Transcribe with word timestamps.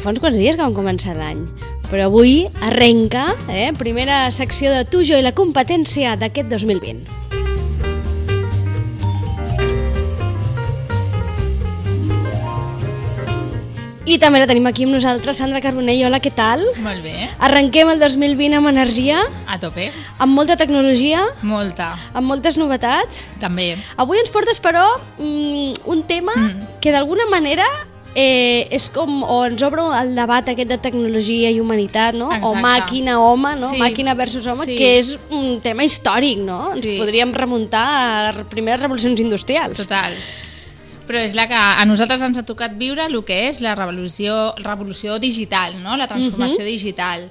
fa 0.00 0.10
uns 0.14 0.20
quants 0.22 0.38
dies 0.40 0.56
que 0.56 0.62
vam 0.64 0.74
començar 0.76 1.14
l'any. 1.16 1.44
Però 1.90 2.06
avui 2.06 2.46
arrenca, 2.62 3.28
eh? 3.50 3.70
primera 3.78 4.22
secció 4.30 4.70
de 4.72 4.84
Tu, 4.86 5.02
jo 5.04 5.18
i 5.18 5.24
la 5.26 5.32
competència 5.36 6.16
d'aquest 6.20 6.48
2020. 6.52 7.18
I 14.10 14.16
també 14.18 14.40
la 14.42 14.46
tenim 14.50 14.64
aquí 14.66 14.82
amb 14.88 14.96
nosaltres, 14.96 15.38
Sandra 15.38 15.60
Carbonell. 15.62 16.00
Hola, 16.08 16.18
què 16.24 16.32
tal? 16.34 16.64
Molt 16.82 17.04
bé. 17.04 17.28
Arrenquem 17.46 17.92
el 17.92 18.00
2020 18.00 18.56
amb 18.58 18.66
energia, 18.72 19.20
A 19.46 19.58
tope. 19.62 19.92
amb 20.18 20.34
molta 20.34 20.56
tecnologia, 20.56 21.20
Molta. 21.42 21.92
amb 22.12 22.26
moltes 22.26 22.56
novetats. 22.58 23.28
També. 23.38 23.76
Avui 23.96 24.18
ens 24.18 24.30
portes, 24.30 24.60
però, 24.60 24.84
mm, 25.18 25.72
un 25.84 26.02
tema 26.08 26.32
Mm. 26.34 26.80
que 26.80 26.90
d'alguna 26.90 27.26
manera 27.30 27.64
eh, 28.14 28.66
és 28.70 28.88
com, 28.90 29.22
o 29.22 29.44
ens 29.46 29.62
obre 29.62 29.84
el 30.00 30.14
debat 30.18 30.48
aquest 30.50 30.70
de 30.70 30.78
tecnologia 30.82 31.50
i 31.50 31.60
humanitat, 31.62 32.14
no? 32.18 32.28
O 32.28 32.34
Exacte. 32.34 32.62
màquina-home, 32.64 33.54
no? 33.60 33.70
Sí. 33.70 33.78
Màquina 33.78 34.14
versus 34.14 34.46
home, 34.46 34.64
Sí. 34.64 34.76
que 34.76 34.98
és 34.98 35.18
un 35.30 35.60
tema 35.60 35.84
històric, 35.84 36.38
no? 36.38 36.72
Ens 36.72 36.80
Sí. 36.80 36.98
podríem 36.98 37.32
remuntar 37.32 37.86
a 37.86 38.32
les 38.32 38.46
primeres 38.46 38.80
revolucions 38.80 39.20
industrials. 39.20 39.76
Total. 39.76 40.14
Però 41.06 41.18
és 41.18 41.34
la 41.34 41.48
que 41.48 41.54
a 41.54 41.84
nosaltres 41.84 42.22
ens 42.22 42.38
ha 42.38 42.44
tocat 42.44 42.76
viure 42.78 43.04
el 43.04 43.24
que 43.24 43.48
és 43.48 43.60
la 43.60 43.74
revolució, 43.74 44.54
revolució 44.58 45.18
digital, 45.18 45.82
no? 45.82 45.96
la 45.96 46.06
transformació 46.06 46.64
digital. 46.64 47.30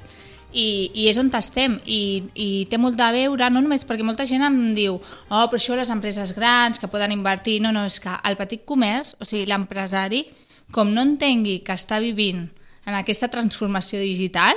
I, 0.51 0.89
I 0.95 1.07
és 1.07 1.17
on 1.19 1.29
estem 1.37 1.79
I, 1.85 2.23
i 2.33 2.65
té 2.65 2.77
molt 2.77 2.97
de 2.97 3.11
veure, 3.13 3.49
no 3.51 3.61
només 3.61 3.85
perquè 3.85 4.01
molta 4.01 4.25
gent 4.25 4.41
em 4.41 4.73
diu 4.73 4.95
oh, 4.95 5.45
però 5.45 5.59
això 5.59 5.75
les 5.77 5.91
empreses 5.91 6.33
grans 6.35 6.79
que 6.79 6.87
poden 6.87 7.11
invertir 7.11 7.61
no, 7.61 7.71
no, 7.71 7.85
és 7.85 7.99
que 7.99 8.09
el 8.09 8.35
petit 8.35 8.65
comerç, 8.65 9.13
o 9.21 9.25
sigui, 9.25 9.45
l'empresari 9.45 10.25
com 10.71 10.93
no 10.93 11.01
entengui 11.01 11.59
que 11.65 11.73
està 11.73 11.99
vivint 11.99 12.49
en 12.85 12.93
aquesta 12.95 13.27
transformació 13.29 13.99
digital 13.99 14.55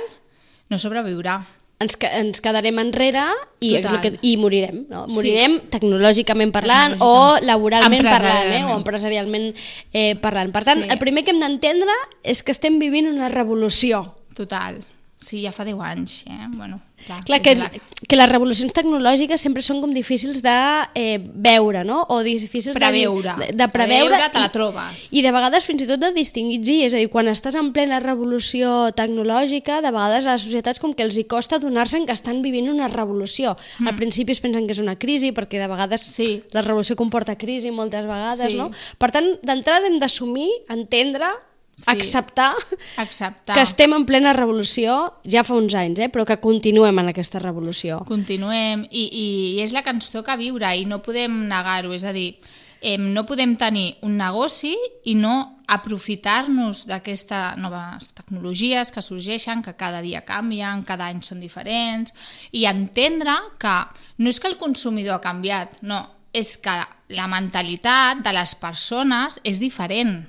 no 0.69 0.77
sobreviurà 0.77 1.41
Ens, 1.83 1.97
que- 1.99 2.07
ens 2.07 2.39
quedarem 2.39 2.77
enrere 2.79 3.19
i, 3.59 3.73
que, 3.81 4.13
i 4.21 4.37
morirem. 4.37 4.85
No? 4.89 5.01
Sí. 5.09 5.15
Morirem 5.17 5.57
tecnològicament 5.73 6.53
parlant 6.53 6.93
o 6.99 6.99
Tecnològicament. 7.01 7.47
laboralment 7.49 8.05
parlant, 8.07 8.51
eh? 8.53 8.61
O 8.63 8.77
empresarialment 8.77 9.49
eh, 9.91 10.15
parlant. 10.21 10.53
Per 10.53 10.63
tant, 10.63 10.83
Sí. 10.83 10.87
el 10.89 10.99
primer 11.01 11.25
que 11.25 11.31
hem 11.31 11.41
d'entendre 11.41 11.91
és 12.23 12.41
que 12.43 12.53
estem 12.55 12.79
vivint 12.79 13.09
una 13.11 13.27
revolució. 13.27 14.15
total 14.33 14.79
Sí, 15.23 15.39
ja 15.41 15.53
fa 15.55 15.63
10 15.63 15.79
anys, 15.79 16.17
eh? 16.27 16.47
Bueno, 16.51 16.81
clar, 17.05 17.21
Clar, 17.23 17.39
que, 17.41 17.53
és, 17.55 17.61
que 18.09 18.17
les 18.17 18.27
revolucions 18.29 18.73
tecnològiques 18.75 19.39
sempre 19.41 19.63
són 19.63 19.79
com 19.81 19.93
difícils 19.95 20.41
de 20.43 20.55
eh, 20.99 21.17
veure, 21.23 21.85
no? 21.87 22.01
O 22.11 22.19
difícils 22.27 22.75
Preveure. 22.75 23.35
de, 23.39 23.47
de, 23.47 23.57
de 23.57 23.67
preveure. 23.71 24.09
Preveure 24.11 24.29
te 24.33 24.41
la 24.43 24.49
trobes. 24.51 25.05
I 25.15 25.23
de 25.23 25.31
vegades 25.31 25.63
fins 25.63 25.85
i 25.85 25.87
tot 25.87 26.01
de 26.03 26.11
distingir. 26.15 26.81
És 26.85 26.93
a 26.93 26.99
dir, 26.99 27.07
quan 27.13 27.29
estàs 27.31 27.55
en 27.55 27.71
plena 27.75 28.01
revolució 28.03 28.91
tecnològica, 28.97 29.79
de 29.81 29.91
vegades 29.95 30.27
a 30.27 30.35
les 30.35 30.43
societats 30.43 30.79
com 30.83 30.93
que 30.93 31.03
els 31.07 31.17
hi 31.17 31.23
costa 31.23 31.59
donar-se 31.63 32.03
que 32.05 32.11
estan 32.15 32.41
vivint 32.43 32.69
una 32.69 32.89
revolució. 32.91 33.55
Mm. 33.79 33.87
Al 33.87 33.95
principi 33.95 34.35
es 34.35 34.41
pensen 34.43 34.67
que 34.67 34.75
és 34.75 34.79
una 34.83 34.97
crisi, 34.99 35.31
perquè 35.31 35.59
de 35.61 35.67
vegades 35.71 36.01
Sí. 36.13 36.43
la 36.51 36.61
revolució 36.61 36.95
comporta 36.99 37.37
crisi 37.37 37.71
moltes 37.71 38.03
vegades, 38.05 38.51
Sí. 38.51 38.57
no? 38.57 38.69
Per 38.97 39.09
tant, 39.11 39.39
d'entrada 39.41 39.87
hem 39.87 39.99
d'assumir, 39.99 40.49
entendre, 40.69 41.29
Sí. 41.75 41.89
acceptar 41.89 42.53
acceptar. 42.97 43.55
que 43.55 43.63
estem 43.65 43.95
en 43.95 44.05
plena 44.05 44.31
revolució 44.37 45.15
ja 45.25 45.41
fa 45.43 45.55
uns 45.57 45.73
anys, 45.73 46.03
eh? 46.05 46.09
però 46.13 46.21
que 46.25 46.37
continuem 46.37 46.99
en 47.01 47.09
aquesta 47.09 47.41
revolució. 47.41 48.03
Continuem, 48.05 48.85
i, 48.91 49.07
i, 49.07 49.25
i 49.57 49.63
és 49.63 49.73
la 49.73 49.81
que 49.81 49.89
ens 49.89 50.11
toca 50.13 50.37
viure 50.37 50.69
i 50.77 50.85
no 50.85 51.01
podem 51.01 51.47
negar-ho, 51.49 51.95
és 51.97 52.05
a 52.05 52.13
dir, 52.13 52.37
eh, 52.83 52.99
no 52.99 53.25
podem 53.25 53.55
tenir 53.57 53.95
un 54.05 54.19
negoci 54.19 54.75
i 55.09 55.15
no 55.17 55.63
aprofitar-nos 55.71 56.83
d'aquestes 56.85 57.57
noves 57.57 58.11
tecnologies 58.13 58.91
que 58.91 59.01
sorgeixen, 59.01 59.63
que 59.63 59.73
cada 59.79 60.03
dia 60.03 60.21
canvien, 60.27 60.83
cada 60.85 61.07
any 61.09 61.23
són 61.23 61.41
diferents, 61.41 62.13
i 62.51 62.67
entendre 62.69 63.39
que 63.57 63.77
no 64.19 64.29
és 64.29 64.39
que 64.39 64.51
el 64.51 64.59
consumidor 64.61 65.17
ha 65.17 65.25
canviat, 65.25 65.79
no, 65.81 66.03
és 66.33 66.57
que 66.57 66.75
la 67.13 67.29
mentalitat 67.31 68.21
de 68.25 68.33
les 68.35 68.53
persones 68.59 69.39
és 69.47 69.61
diferent. 69.63 70.19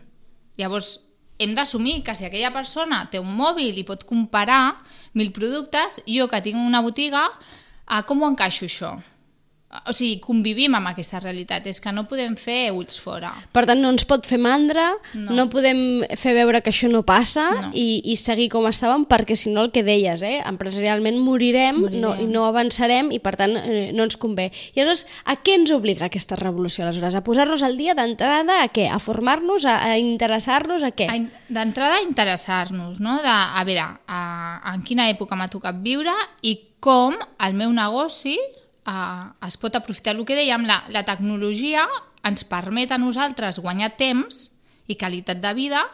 Llavors, 0.61 1.01
hem 1.39 1.55
d'assumir 1.55 2.03
que 2.05 2.15
si 2.15 2.27
aquella 2.27 2.53
persona 2.55 3.05
té 3.11 3.21
un 3.23 3.33
mòbil 3.37 3.79
i 3.79 3.87
pot 3.87 4.05
comparar 4.07 4.79
mil 5.15 5.33
productes, 5.35 6.01
jo 6.07 6.29
que 6.31 6.43
tinc 6.45 6.61
una 6.61 6.83
botiga, 6.85 7.27
ah, 7.87 8.03
com 8.07 8.23
ho 8.23 8.31
encaixo 8.31 8.69
això? 8.69 8.95
O 9.89 9.93
sigui, 9.93 10.21
convivim 10.23 10.75
amb 10.79 10.87
aquesta 10.93 11.19
realitat, 11.19 11.65
és 11.67 11.81
que 11.83 11.91
no 11.93 12.05
podem 12.07 12.37
fer 12.39 12.71
ulls 12.73 13.01
fora. 13.03 13.33
Per 13.53 13.65
tant, 13.67 13.81
no 13.83 13.91
ens 13.91 14.05
pot 14.07 14.25
fer 14.27 14.39
mandra, 14.39 14.93
no, 15.15 15.33
No. 15.35 15.49
podem 15.51 16.05
fer 16.17 16.33
veure 16.37 16.61
que 16.63 16.71
això 16.71 16.89
no 16.89 17.03
passa 17.03 17.49
No. 17.51 17.71
i, 17.75 18.01
i 18.13 18.15
seguir 18.17 18.49
com 18.53 18.65
estàvem, 18.71 19.03
perquè 19.11 19.35
si 19.37 19.51
no 19.51 19.65
el 19.67 19.73
que 19.75 19.83
deies, 19.83 20.23
eh? 20.23 20.43
empresarialment 20.47 21.19
morirem, 21.19 21.81
Morirem. 21.81 22.01
No, 22.01 22.15
i 22.21 22.27
no 22.31 22.45
avançarem 22.47 23.11
i 23.13 23.19
per 23.19 23.35
tant 23.37 23.57
eh, 23.57 23.91
no 23.93 24.05
ens 24.07 24.17
convé. 24.17 24.51
I 24.75 24.81
aleshores, 24.81 25.07
a 25.25 25.35
què 25.43 25.55
ens 25.59 25.71
obliga 25.75 26.07
aquesta 26.07 26.37
revolució 26.37 26.85
aleshores? 26.87 27.15
A 27.19 27.25
posar-nos 27.27 27.63
al 27.67 27.77
dia 27.77 27.95
d'entrada 27.99 28.63
a 28.63 28.69
què? 28.71 28.87
A 28.89 28.99
formar-nos, 29.03 29.65
a, 29.67 29.81
a 29.91 29.99
interessar-nos, 29.99 30.83
a 30.87 30.93
què? 30.95 31.11
A 31.11 31.17
in- 31.19 31.31
D'entrada, 31.49 32.01
interessar-nos, 32.03 33.01
no? 33.01 33.19
De, 33.23 33.29
a 33.29 33.63
veure, 33.67 33.85
a, 34.07 34.21
en 34.75 34.83
quina 34.87 35.09
època 35.11 35.35
m'ha 35.37 35.51
tocat 35.51 35.77
viure 35.83 36.15
i 36.43 36.55
com 36.81 37.15
el 37.43 37.55
meu 37.59 37.73
negoci 37.75 38.39
a, 38.85 39.35
es 39.47 39.57
pot 39.61 39.75
aprofitar. 39.77 40.15
El 40.15 40.25
que 40.29 40.37
dèiem, 40.39 40.67
la, 40.69 40.83
la 40.93 41.05
tecnologia 41.07 41.87
ens 42.25 42.47
permet 42.49 42.93
a 42.93 43.01
nosaltres 43.01 43.61
guanyar 43.61 43.95
temps 44.01 44.49
i 44.89 44.97
qualitat 45.01 45.41
de 45.41 45.55
vida 45.57 45.85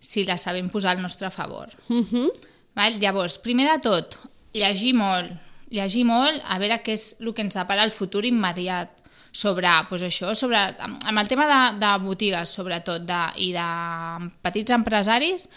si 0.00 0.24
la 0.24 0.38
sabem 0.38 0.68
posar 0.70 0.94
al 0.94 1.02
nostre 1.02 1.30
favor. 1.30 1.68
Uh 1.88 2.04
-huh. 2.04 2.30
Val? 2.74 2.98
Llavors, 3.00 3.38
primer 3.38 3.66
de 3.72 3.78
tot, 3.82 4.18
llegir 4.54 4.94
molt, 4.94 5.32
llegir 5.70 6.04
molt, 6.04 6.42
a 6.46 6.58
veure 6.58 6.82
què 6.82 6.92
és 6.92 7.16
el 7.20 7.34
que 7.34 7.42
ens 7.42 7.54
depara 7.54 7.84
el 7.84 7.90
futur 7.90 8.24
immediat 8.24 8.90
sobre, 9.32 9.68
doncs 9.90 10.02
això, 10.02 10.34
sobre, 10.34 10.58
amb 10.78 11.18
el 11.18 11.28
tema 11.28 11.46
de, 11.46 11.78
de 11.78 11.98
botigues, 12.04 12.48
sobretot, 12.48 13.02
de, 13.02 13.22
i 13.36 13.52
de 13.52 14.30
petits 14.42 14.70
empresaris, 14.70 15.48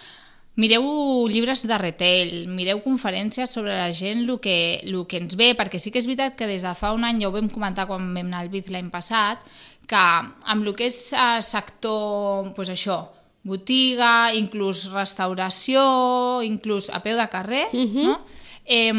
mireu 0.59 0.83
llibres 1.31 1.63
de 1.67 1.77
retail, 1.79 2.33
mireu 2.51 2.81
conferències 2.83 3.53
sobre 3.53 3.77
la 3.77 3.91
gent, 3.95 4.25
el 4.25 4.39
que, 4.43 4.81
el 4.83 4.97
que 5.07 5.21
ens 5.21 5.37
ve, 5.39 5.53
perquè 5.55 5.79
sí 5.79 5.93
que 5.93 6.01
és 6.01 6.09
veritat 6.09 6.35
que 6.39 6.49
des 6.49 6.65
de 6.65 6.73
fa 6.75 6.91
un 6.95 7.05
any, 7.07 7.21
ja 7.23 7.29
ho 7.29 7.35
vam 7.35 7.49
comentar 7.49 7.87
quan 7.87 8.11
vam 8.11 8.27
anar 8.27 8.43
al 8.43 8.51
BID 8.51 8.71
l'any 8.73 8.91
passat, 8.91 9.39
que 9.87 9.97
amb 9.97 10.65
el 10.65 10.75
que 10.75 10.89
és 10.91 10.99
eh, 11.13 11.39
sector, 11.45 12.51
doncs 12.55 12.73
això, 12.75 12.99
botiga, 13.47 14.31
inclús 14.37 14.85
restauració, 14.91 16.41
inclús 16.45 16.91
a 16.93 17.01
peu 17.01 17.17
de 17.17 17.27
carrer, 17.31 17.67
uh 17.71 17.79
-huh. 17.79 18.07
no? 18.07 18.19
Eh, 18.65 18.93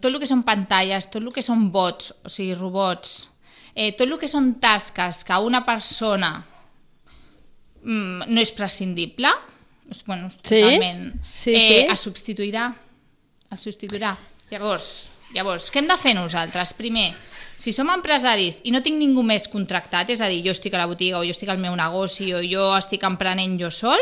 tot 0.00 0.10
el 0.12 0.18
que 0.18 0.26
són 0.26 0.42
pantalles, 0.42 1.10
tot 1.10 1.22
el 1.22 1.32
que 1.32 1.42
són 1.42 1.70
bots, 1.70 2.14
o 2.24 2.28
sigui, 2.28 2.54
robots, 2.54 3.28
eh, 3.74 3.92
tot 3.92 4.08
el 4.08 4.18
que 4.18 4.28
són 4.28 4.54
tasques 4.60 5.24
que 5.24 5.36
una 5.36 5.64
persona 5.66 6.44
mm, 7.82 8.26
no 8.26 8.40
és 8.40 8.52
prescindible, 8.52 9.28
bueno, 10.06 10.30
Sí? 10.30 10.38
totalment, 10.60 11.14
Sí, 11.34 11.54
eh, 11.54 11.60
sí. 11.60 11.92
es 11.92 12.00
substituirà. 12.00 12.74
Es 13.50 13.62
substituirà. 13.64 14.16
Llavors, 14.50 15.10
llavors, 15.34 15.70
què 15.72 15.78
hem 15.80 15.88
de 15.88 15.96
fer 15.96 16.14
nosaltres? 16.14 16.74
Primer, 16.74 17.14
si 17.56 17.72
som 17.72 17.88
empresaris 17.90 18.60
i 18.64 18.70
no 18.70 18.82
tinc 18.84 18.98
ningú 19.00 19.22
més 19.22 19.48
contractat, 19.48 20.10
és 20.10 20.20
a 20.20 20.28
dir, 20.28 20.42
jo 20.44 20.52
estic 20.52 20.74
a 20.74 20.78
la 20.78 20.86
botiga 20.86 21.18
o 21.18 21.24
jo 21.24 21.30
estic 21.34 21.48
al 21.48 21.58
meu 21.58 21.74
negoci 21.76 22.32
o 22.34 22.42
jo 22.44 22.76
estic 22.76 23.02
emprenent 23.08 23.58
jo 23.60 23.70
sol, 23.70 23.98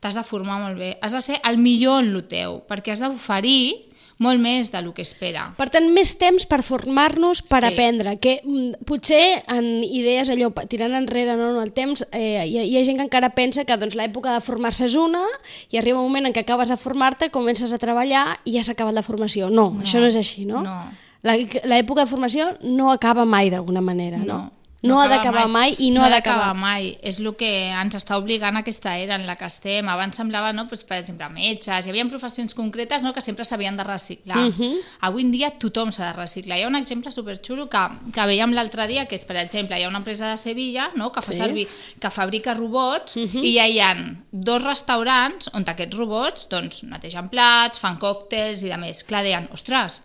t'has 0.00 0.14
de 0.14 0.22
formar 0.22 0.60
molt 0.62 0.78
bé. 0.78 0.96
Has 1.02 1.12
de 1.12 1.20
ser 1.20 1.40
el 1.44 1.58
millor 1.58 2.02
en 2.04 2.12
lo 2.14 2.22
teu, 2.24 2.62
perquè 2.68 2.92
has 2.94 3.00
d'oferir 3.02 3.87
molt 4.18 4.40
més 4.42 4.72
del 4.72 4.92
que 4.94 5.02
espera. 5.02 5.52
Per 5.56 5.68
tant, 5.70 5.86
més 5.94 6.16
temps 6.18 6.44
per 6.50 6.62
formar-nos, 6.66 7.42
per 7.42 7.60
Sí. 7.62 7.68
aprendre, 7.72 8.16
que 8.18 8.40
mm, 8.44 8.84
potser 8.84 9.44
en 9.54 9.82
idees 9.84 10.28
allò, 10.30 10.50
tirant 10.68 10.94
enrere 10.98 11.36
no, 11.36 11.52
en 11.56 11.60
el 11.62 11.72
temps, 11.72 12.04
eh, 12.12 12.44
hi, 12.46 12.58
ha, 12.58 12.62
hi 12.64 12.76
ha 12.80 12.84
gent 12.84 12.98
que 12.98 13.04
encara 13.06 13.30
pensa 13.36 13.64
que 13.64 13.76
doncs, 13.76 13.94
l'època 13.94 14.34
de 14.34 14.40
formar-se 14.40 14.86
és 14.86 14.96
una 14.96 15.22
i 15.70 15.78
arriba 15.78 16.00
un 16.00 16.06
moment 16.10 16.26
en 16.26 16.32
què 16.34 16.40
acabes 16.42 16.68
de 16.68 16.76
formar-te, 16.76 17.30
comences 17.30 17.72
a 17.72 17.78
treballar 17.78 18.40
i 18.44 18.56
ja 18.56 18.62
s'ha 18.64 18.72
acabat 18.72 18.94
la 18.94 19.02
formació. 19.06 19.50
No, 19.50 19.70
no, 19.70 19.82
això 19.82 20.00
no 20.00 20.06
és 20.10 20.16
així, 20.16 20.44
no? 20.44 20.62
no. 20.62 20.78
La- 21.22 21.34
L'època 21.38 22.02
de 22.04 22.10
formació 22.10 22.56
no 22.62 22.92
acaba 22.92 23.24
mai 23.24 23.50
d'alguna 23.50 23.80
manera, 23.80 24.18
no? 24.18 24.24
No, 24.26 24.52
No, 24.80 25.00
ha 25.00 25.06
acaba 25.06 25.16
d'acabar 25.16 25.48
mai. 25.48 25.74
i 25.82 25.90
no, 25.90 26.04
ha 26.04 26.08
d'acabar 26.08 26.54
mai. 26.54 26.92
És 27.02 27.16
el 27.18 27.32
que 27.34 27.48
ens 27.74 27.96
està 27.98 28.14
obligant 28.16 28.54
aquesta 28.56 28.92
era 28.96 29.16
en 29.16 29.24
la 29.26 29.34
que 29.34 29.44
estem. 29.50 29.88
Abans 29.90 30.14
semblava, 30.16 30.52
no, 30.52 30.64
doncs, 30.70 30.84
per 30.86 31.00
exemple, 31.00 31.26
metges, 31.34 31.86
hi 31.86 31.90
havia 31.90 32.04
professions 32.06 32.54
concretes 32.54 33.02
no, 33.02 33.12
que 33.12 33.20
sempre 33.20 33.44
s'havien 33.44 33.76
de 33.76 33.82
reciclar. 33.82 34.36
Uh 34.38 34.50
Mhm. 34.52 34.60
-huh. 34.60 34.76
Avui 35.00 35.22
en 35.22 35.32
dia 35.32 35.50
tothom 35.50 35.90
s'ha 35.90 36.06
de 36.06 36.12
reciclar. 36.12 36.58
Hi 36.58 36.62
ha 36.62 36.68
un 36.68 36.76
exemple 36.76 37.10
superxulo 37.10 37.68
que, 37.68 37.88
que 38.12 38.26
veiem 38.26 38.52
l'altre 38.52 38.86
dia, 38.86 39.06
que 39.06 39.16
és, 39.16 39.24
per 39.24 39.36
exemple, 39.36 39.76
hi 39.80 39.82
ha 39.82 39.88
una 39.88 39.98
empresa 39.98 40.30
de 40.30 40.36
Sevilla 40.36 40.92
no, 40.94 41.10
que 41.10 41.22
fa 41.22 41.32
Sí. 41.32 41.38
servir, 41.38 41.66
que 42.00 42.10
fabrica 42.10 42.54
robots 42.54 43.16
uh 43.16 43.20
-huh. 43.26 43.44
i 43.44 43.56
ja 43.56 43.66
hi 43.66 43.80
ha 43.80 43.96
dos 44.30 44.62
restaurants 44.62 45.50
on 45.54 45.64
aquests 45.66 45.96
robots 45.96 46.48
doncs, 46.48 46.84
netegen 46.84 47.28
plats, 47.28 47.80
fan 47.80 47.98
còctels 47.98 48.62
i 48.62 48.68
de 48.68 48.76
més. 48.76 49.02
Clar, 49.02 49.22
deien, 49.24 49.48
ostres, 49.52 50.02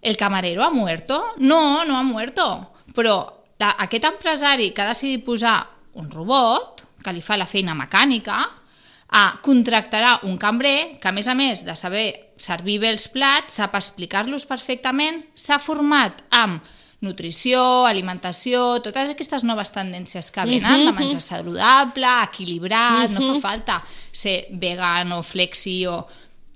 ¿El 0.00 0.16
camarero 0.16 0.64
ha 0.64 0.70
muerto? 0.70 1.22
No, 1.36 1.84
no 1.84 1.96
ha 1.96 2.02
muerto. 2.02 2.72
Però 2.94 3.41
la, 3.62 3.76
aquest 3.86 4.10
empresari 4.10 4.72
que 4.74 4.82
ha 4.82 4.90
decidit 4.90 5.24
posar 5.24 5.60
un 6.00 6.10
robot 6.10 6.82
que 7.02 7.14
li 7.14 7.22
fa 7.22 7.38
la 7.38 7.48
feina 7.48 7.76
mecànica 7.78 8.42
Ah, 9.12 9.34
contractarà 9.44 10.14
un 10.24 10.38
cambrer 10.40 10.96
que, 10.96 11.10
a 11.10 11.12
més 11.12 11.26
a 11.28 11.34
més 11.36 11.60
de 11.66 11.74
saber 11.76 12.06
servir 12.40 12.78
bé 12.80 12.88
els 12.94 13.10
plats, 13.12 13.58
sap 13.58 13.74
explicar-los 13.76 14.46
perfectament, 14.48 15.18
s'ha 15.36 15.58
format 15.60 16.22
amb 16.32 16.64
nutrició, 17.04 17.60
alimentació, 17.84 18.78
totes 18.80 19.12
aquestes 19.12 19.44
noves 19.44 19.74
tendències 19.74 20.32
que 20.32 20.46
venen, 20.48 20.86
de 20.88 20.94
menjar 20.96 21.20
saludable, 21.20 22.08
equilibrat, 22.22 23.12
no 23.12 23.34
fa 23.34 23.36
falta 23.50 23.78
ser 24.08 24.46
vegano, 24.62 25.20
flexi 25.20 25.82
o 25.90 26.06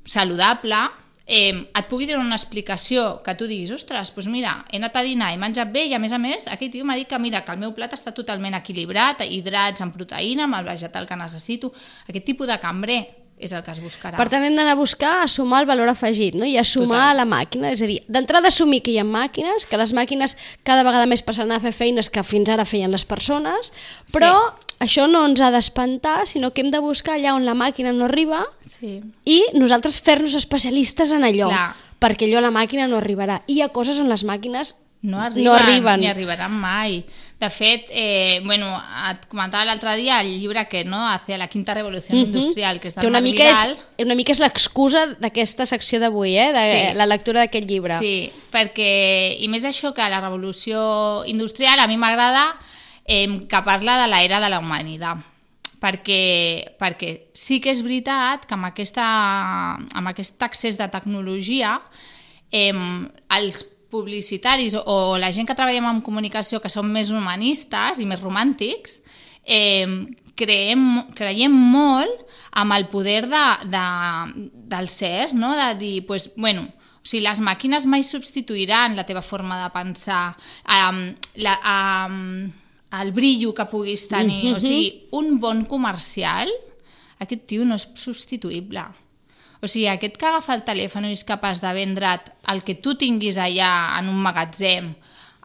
saludable, 0.08 0.80
eh, 1.26 1.66
et 1.66 1.88
pugui 1.90 2.06
donar 2.06 2.24
una 2.24 2.38
explicació 2.38 3.18
que 3.26 3.34
tu 3.34 3.48
diguis, 3.50 3.72
ostres, 3.74 4.12
doncs 4.14 4.30
mira, 4.30 4.54
he 4.70 4.78
anat 4.78 4.96
a 4.96 5.04
dinar, 5.04 5.32
he 5.34 5.40
menjat 5.42 5.72
bé 5.74 5.88
i 5.90 5.94
a 5.94 6.00
més 6.02 6.14
a 6.14 6.22
més 6.22 6.46
aquell 6.46 6.70
tio 6.70 6.86
m'ha 6.86 6.96
dit 6.96 7.10
que 7.10 7.18
mira, 7.18 7.42
que 7.44 7.52
el 7.52 7.60
meu 7.60 7.74
plat 7.74 7.92
està 7.98 8.14
totalment 8.14 8.54
equilibrat, 8.54 9.26
hidrats 9.26 9.82
amb 9.82 9.94
proteïna, 9.96 10.46
amb 10.46 10.60
el 10.60 10.70
vegetal 10.70 11.06
que 11.06 11.18
necessito. 11.18 11.74
Aquest 12.06 12.26
tipus 12.30 12.46
de 12.46 12.60
cambrer 12.62 13.00
és 13.38 13.52
el 13.52 13.62
que 13.62 13.70
es 13.70 13.80
buscarà. 13.84 14.16
Per 14.16 14.28
tant, 14.32 14.42
hem 14.46 14.54
d'anar 14.56 14.72
a 14.72 14.78
buscar 14.80 15.22
a 15.22 15.28
sumar 15.28 15.60
el 15.60 15.66
valor 15.68 15.90
afegit 15.92 16.34
no? 16.34 16.46
i 16.48 16.56
a 16.56 16.64
sumar 16.64 17.02
Total. 17.02 17.10
a 17.10 17.14
la 17.20 17.26
màquina. 17.28 17.70
És 17.70 17.82
a 17.82 17.86
dir, 17.86 17.98
d'entrada 18.08 18.48
assumir 18.48 18.80
que 18.82 18.90
hi 18.94 18.98
ha 18.98 19.04
màquines, 19.04 19.66
que 19.68 19.76
les 19.76 19.92
màquines 19.92 20.36
cada 20.64 20.82
vegada 20.82 21.04
més 21.06 21.20
passaran 21.22 21.52
a 21.52 21.60
fer 21.60 21.72
feines 21.76 22.08
que 22.08 22.22
fins 22.24 22.48
ara 22.48 22.64
feien 22.64 22.90
les 22.90 23.04
persones, 23.04 23.72
però 24.12 24.32
això 24.80 25.04
no 25.10 25.26
ens 25.26 25.40
ha 25.44 25.50
d'espantar, 25.52 26.26
sinó 26.26 26.52
que 26.54 26.62
hem 26.64 26.70
de 26.72 26.78
buscar 26.80 27.18
allà 27.18 27.34
on 27.36 27.44
la 27.44 27.54
màquina 27.54 27.92
no 27.92 28.06
arriba 28.08 28.46
Sí. 28.66 29.02
i 29.24 29.42
nosaltres 29.54 30.00
fer-nos 30.00 30.34
especialistes 30.34 31.12
en 31.12 31.22
allò, 31.24 31.48
Clar. 31.52 31.74
perquè 32.00 32.24
allò 32.28 32.38
a 32.38 32.46
la 32.48 32.50
màquina 32.50 32.88
no 32.88 32.96
arribarà. 32.96 33.42
I 33.46 33.58
hi 33.58 33.62
ha 33.62 33.68
coses 33.68 34.00
on 34.00 34.08
les 34.08 34.24
màquines 34.24 34.76
No 35.02 35.20
arriben, 35.20 35.44
no 35.44 35.52
arriben. 35.52 36.00
ni 36.00 36.08
arribaran 36.08 36.50
mai. 36.52 37.04
De 37.38 37.50
fet, 37.52 37.90
eh, 37.90 38.40
bueno, 38.46 38.70
et 39.10 39.26
comentava 39.28 39.66
l'altre 39.68 39.92
dia 40.00 40.22
el 40.22 40.30
llibre 40.40 40.62
aquest, 40.62 40.86
no?, 40.88 41.02
Hacia 41.10 41.36
la 41.36 41.48
quinta 41.52 41.74
revolució 41.76 42.16
industrial, 42.16 42.80
que 42.80 42.88
és 42.88 42.94
que 42.96 43.06
una 43.06 43.20
mica 43.20 43.44
és, 43.44 43.58
Vidal. 43.58 43.76
una 44.06 44.16
mica 44.16 44.32
és 44.32 44.40
l'excusa 44.40 45.02
d'aquesta 45.20 45.66
secció 45.68 46.00
d'avui, 46.00 46.32
eh? 46.40 46.48
de 46.56 46.64
Sí. 46.72 46.96
la 46.96 47.04
lectura 47.04 47.44
d'aquest 47.44 47.68
llibre. 47.68 47.98
Sí, 48.00 48.32
perquè, 48.50 49.36
i 49.38 49.48
més 49.52 49.68
això 49.68 49.92
que 49.92 50.08
la 50.08 50.22
revolució 50.24 51.26
industrial, 51.26 51.78
a 51.78 51.86
mi 51.86 51.98
m'agrada 52.00 52.56
eh, 53.04 53.28
que 53.46 53.62
parla 53.68 54.00
de 54.00 54.08
l'era 54.08 54.40
de 54.40 54.48
la 54.48 54.58
humanitat 54.58 55.18
perquè, 55.78 56.76
perquè 56.80 57.28
sí 57.36 57.60
que 57.60 57.70
és 57.70 57.82
veritat 57.84 58.46
que 58.48 58.54
amb, 58.56 58.64
aquesta, 58.64 59.04
amb 59.76 60.08
aquest 60.08 60.40
accés 60.42 60.78
de 60.80 60.88
tecnologia 60.88 61.82
eh, 62.50 62.72
els 63.36 63.66
publicitaris 63.90 64.74
o, 64.78 64.82
o 64.82 65.18
la 65.18 65.32
gent 65.32 65.48
que 65.48 65.56
treballem 65.56 65.86
en 65.90 66.02
comunicació 66.04 66.60
que 66.62 66.72
són 66.72 66.90
més 66.92 67.12
humanistes 67.14 68.00
i 68.02 68.06
més 68.08 68.22
romàntics 68.22 69.00
eh, 69.46 69.86
creiem, 70.36 70.86
creiem 71.16 71.52
molt 71.52 72.24
amb 72.56 72.76
el 72.76 72.88
poder 72.92 73.26
de, 73.28 73.44
de, 73.72 73.86
del 74.72 74.88
ser, 74.88 75.32
no? 75.34 75.54
de 75.56 75.74
dir, 75.78 75.96
pues, 76.06 76.30
bueno, 76.36 76.66
o 76.66 77.08
sigui, 77.08 77.22
les 77.22 77.40
màquines 77.44 77.86
mai 77.86 78.02
substituiran 78.02 78.96
la 78.98 79.04
teva 79.06 79.22
forma 79.22 79.60
de 79.60 79.68
pensar, 79.74 80.34
um, 80.66 81.02
la, 81.38 81.56
um, 82.08 82.48
el 83.00 83.12
brillo 83.14 83.52
que 83.54 83.68
puguis 83.70 84.08
tenir. 84.10 84.56
O 84.56 84.60
sigui, 84.60 85.06
un 85.14 85.36
bon 85.38 85.64
comercial, 85.70 86.50
aquest 87.22 87.46
tio 87.46 87.68
no 87.68 87.78
és 87.78 87.86
substituïble. 87.94 88.82
O 89.62 89.70
sigui, 89.70 89.86
aquest 89.90 90.18
que 90.20 90.28
agafa 90.28 90.56
el 90.56 90.64
telèfon 90.66 91.08
i 91.08 91.14
és 91.16 91.24
capaç 91.26 91.62
de 91.64 91.72
vendre't 91.76 92.32
el 92.52 92.62
que 92.66 92.76
tu 92.82 92.96
tinguis 93.00 93.38
allà 93.40 93.70
en 93.98 94.10
un 94.12 94.20
magatzem 94.22 94.92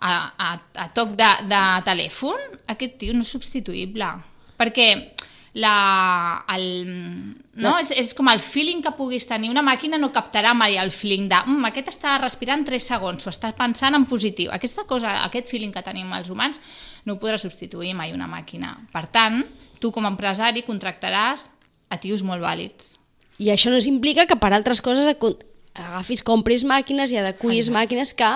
a, 0.01 0.13
a, 0.35 0.51
a 0.57 0.87
toc 0.95 1.15
de, 1.19 1.29
de 1.47 1.63
telèfon, 1.87 2.39
aquest 2.73 2.97
tio 3.01 3.15
no 3.15 3.25
és 3.25 3.33
substituïble. 3.35 4.09
Perquè 4.59 4.87
la, 5.53 6.45
el, 6.55 6.65
no? 7.59 7.73
És, 7.81 7.91
és 7.97 8.13
com 8.15 8.29
el 8.31 8.39
feeling 8.43 8.81
que 8.83 8.93
puguis 8.95 9.27
tenir. 9.27 9.51
Una 9.51 9.63
màquina 9.65 9.99
no 9.99 10.11
captarà 10.15 10.53
mai 10.57 10.77
el 10.79 10.93
feeling 10.95 11.27
de 11.31 11.41
mm, 11.43 11.67
aquest 11.71 11.91
està 11.93 12.15
respirant 12.21 12.63
3 12.67 12.87
segons 12.93 13.27
o 13.27 13.33
està 13.33 13.51
pensant 13.57 13.97
en 13.97 14.07
positiu. 14.09 14.51
Aquesta 14.55 14.87
cosa, 14.89 15.17
aquest 15.25 15.51
feeling 15.51 15.73
que 15.75 15.83
tenim 15.85 16.11
els 16.15 16.31
humans 16.31 16.61
no 17.05 17.15
ho 17.15 17.21
podrà 17.21 17.39
substituir 17.41 17.93
mai 17.97 18.15
una 18.15 18.29
màquina. 18.31 18.77
Per 18.93 19.05
tant, 19.11 19.41
tu 19.81 19.91
com 19.91 20.07
a 20.07 20.13
empresari 20.13 20.63
contractaràs 20.67 21.51
a 21.91 21.99
tios 21.99 22.23
molt 22.23 22.43
vàlids. 22.43 23.00
I 23.41 23.49
això 23.49 23.73
no 23.73 23.81
implica 23.81 24.27
que 24.29 24.37
per 24.37 24.53
altres 24.53 24.83
coses 24.85 25.09
agafis, 25.71 26.19
compris 26.23 26.65
màquines 26.67 27.13
i 27.13 27.17
adequis 27.21 27.69
màquines 27.71 28.11
que, 28.17 28.29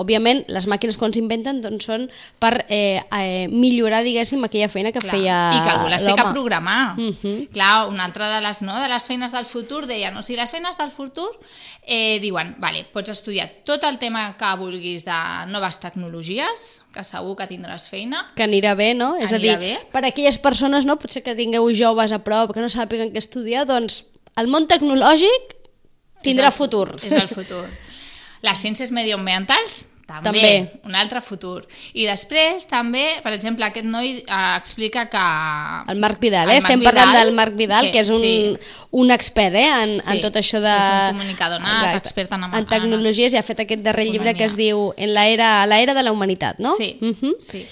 òbviament, 0.00 0.44
les 0.48 0.66
màquines 0.70 0.96
quan 0.96 1.12
s'inventen 1.12 1.60
doncs, 1.60 1.84
són 1.84 2.06
per 2.40 2.64
eh, 2.68 3.02
eh, 3.12 3.44
millorar, 3.52 4.00
diguéssim, 4.06 4.40
aquella 4.46 4.70
feina 4.72 4.92
que 4.94 5.02
Clar. 5.04 5.12
feia 5.12 5.36
I 5.52 5.60
que 5.66 5.74
algú 5.74 5.92
les 5.92 6.04
té 6.04 6.14
que 6.16 6.26
programar. 6.32 6.96
Mhm. 6.96 7.52
Clar, 7.52 7.88
una 7.92 8.08
altra 8.08 8.30
de 8.34 8.40
les, 8.46 8.62
no, 8.64 8.80
de 8.80 8.88
les 8.88 9.06
feines 9.06 9.36
del 9.36 9.44
futur 9.44 9.84
deien, 9.86 10.16
o 10.16 10.24
sigui, 10.24 10.40
les 10.40 10.50
feines 10.54 10.80
del 10.80 10.90
futur 10.90 11.28
eh, 11.84 12.18
diuen, 12.24 12.54
vale, 12.58 12.86
pots 12.92 13.12
estudiar 13.12 13.50
tot 13.68 13.84
el 13.84 14.00
tema 14.00 14.30
que 14.40 14.56
vulguis 14.56 15.04
de 15.04 15.20
noves 15.52 15.80
tecnologies, 15.84 16.86
que 16.94 17.04
segur 17.04 17.36
que 17.36 17.48
tindràs 17.52 17.88
feina, 17.92 18.30
que 18.36 18.48
anirà 18.48 18.74
bé, 18.78 18.94
no? 18.96 19.14
És 19.16 19.32
a 19.32 19.38
dir, 19.38 19.52
Anirà 19.56 19.60
bé. 19.60 19.90
per 19.92 20.06
aquelles 20.08 20.40
persones, 20.40 20.88
no, 20.88 20.96
potser 20.96 21.22
que 21.22 21.36
tingueu 21.36 21.68
joves 21.76 22.12
a 22.12 22.24
prop, 22.24 22.54
que 22.56 22.64
no 22.64 22.72
sàpiguen 22.72 23.12
què 23.12 23.20
estudiar, 23.20 23.68
doncs 23.68 24.06
el 24.38 24.48
món 24.48 24.66
tecnològic 24.70 25.54
tindrà 26.24 26.48
és 26.48 26.54
el, 26.54 26.56
fu- 26.56 26.64
futur. 26.64 26.96
És 27.02 27.12
el 27.12 27.28
futur. 27.28 27.64
Les 28.42 28.58
ciències 28.62 28.90
mediambientals, 28.94 29.86
també, 30.08 30.30
També. 30.40 30.80
un 30.88 30.94
altre 30.96 31.20
futur. 31.20 31.66
I 31.92 32.06
després, 32.08 32.64
també, 32.70 33.18
per 33.22 33.32
exemple, 33.36 33.66
aquest 33.66 33.84
noi 33.84 34.22
eh, 34.22 34.38
explica 34.56 35.02
que... 35.12 35.24
El 35.92 35.98
Marc 36.00 36.18
Vidal, 36.22 36.48
El 36.48 36.54
eh? 36.54 36.58
Estem 36.62 36.80
Marc 36.80 36.94
parlant 36.94 37.10
Vidal, 37.12 37.26
del 37.26 37.34
Marc 37.36 37.56
Vidal, 37.58 37.84
que, 37.84 37.92
que 37.92 38.00
és 38.06 38.08
un, 38.14 38.22
sí. 38.22 38.70
un 39.02 39.10
expert 39.12 39.54
eh? 39.60 39.66
en, 39.82 39.92
Sí, 40.00 40.14
en 40.14 40.22
tot 40.22 40.38
això 40.40 40.62
de... 40.64 40.72
és 40.78 40.88
un 40.88 41.18
comunicador 41.18 41.60
nat, 41.60 41.90
Exacte. 41.90 41.98
expert 42.08 42.32
en- 42.38 42.46
en 42.54 42.70
tecnologies 42.70 43.34
i 43.36 43.36
ha 43.36 43.44
fet 43.44 43.60
aquest 43.66 43.82
darrer 43.84 44.06
llibre 44.08 44.32
que 44.38 44.46
es 44.48 44.56
diu 44.56 44.94
En 44.96 45.12
la 45.12 45.26
era, 45.28 45.50
la 45.66 45.82
era 45.84 45.92
de 45.92 46.02
la 46.06 46.12
humanitat, 46.16 46.56
no? 46.58 46.72
Sí, 46.78 46.96
Mhm. 47.02 47.34
sí. 47.40 47.66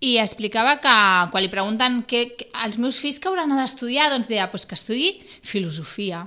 I 0.00 0.16
explicava 0.22 0.76
que 0.78 0.94
quan 1.32 1.42
li 1.42 1.50
pregunten 1.50 2.02
què, 2.06 2.24
què, 2.38 2.50
els 2.64 2.78
meus 2.78 3.00
fills 3.02 3.18
que 3.18 3.30
hauran 3.30 3.50
d'estudiar, 3.58 4.12
doncs 4.12 4.28
deia 4.30 4.46
pues 4.52 4.66
que 4.68 4.78
estudi 4.78 5.16
filosofia. 5.42 6.26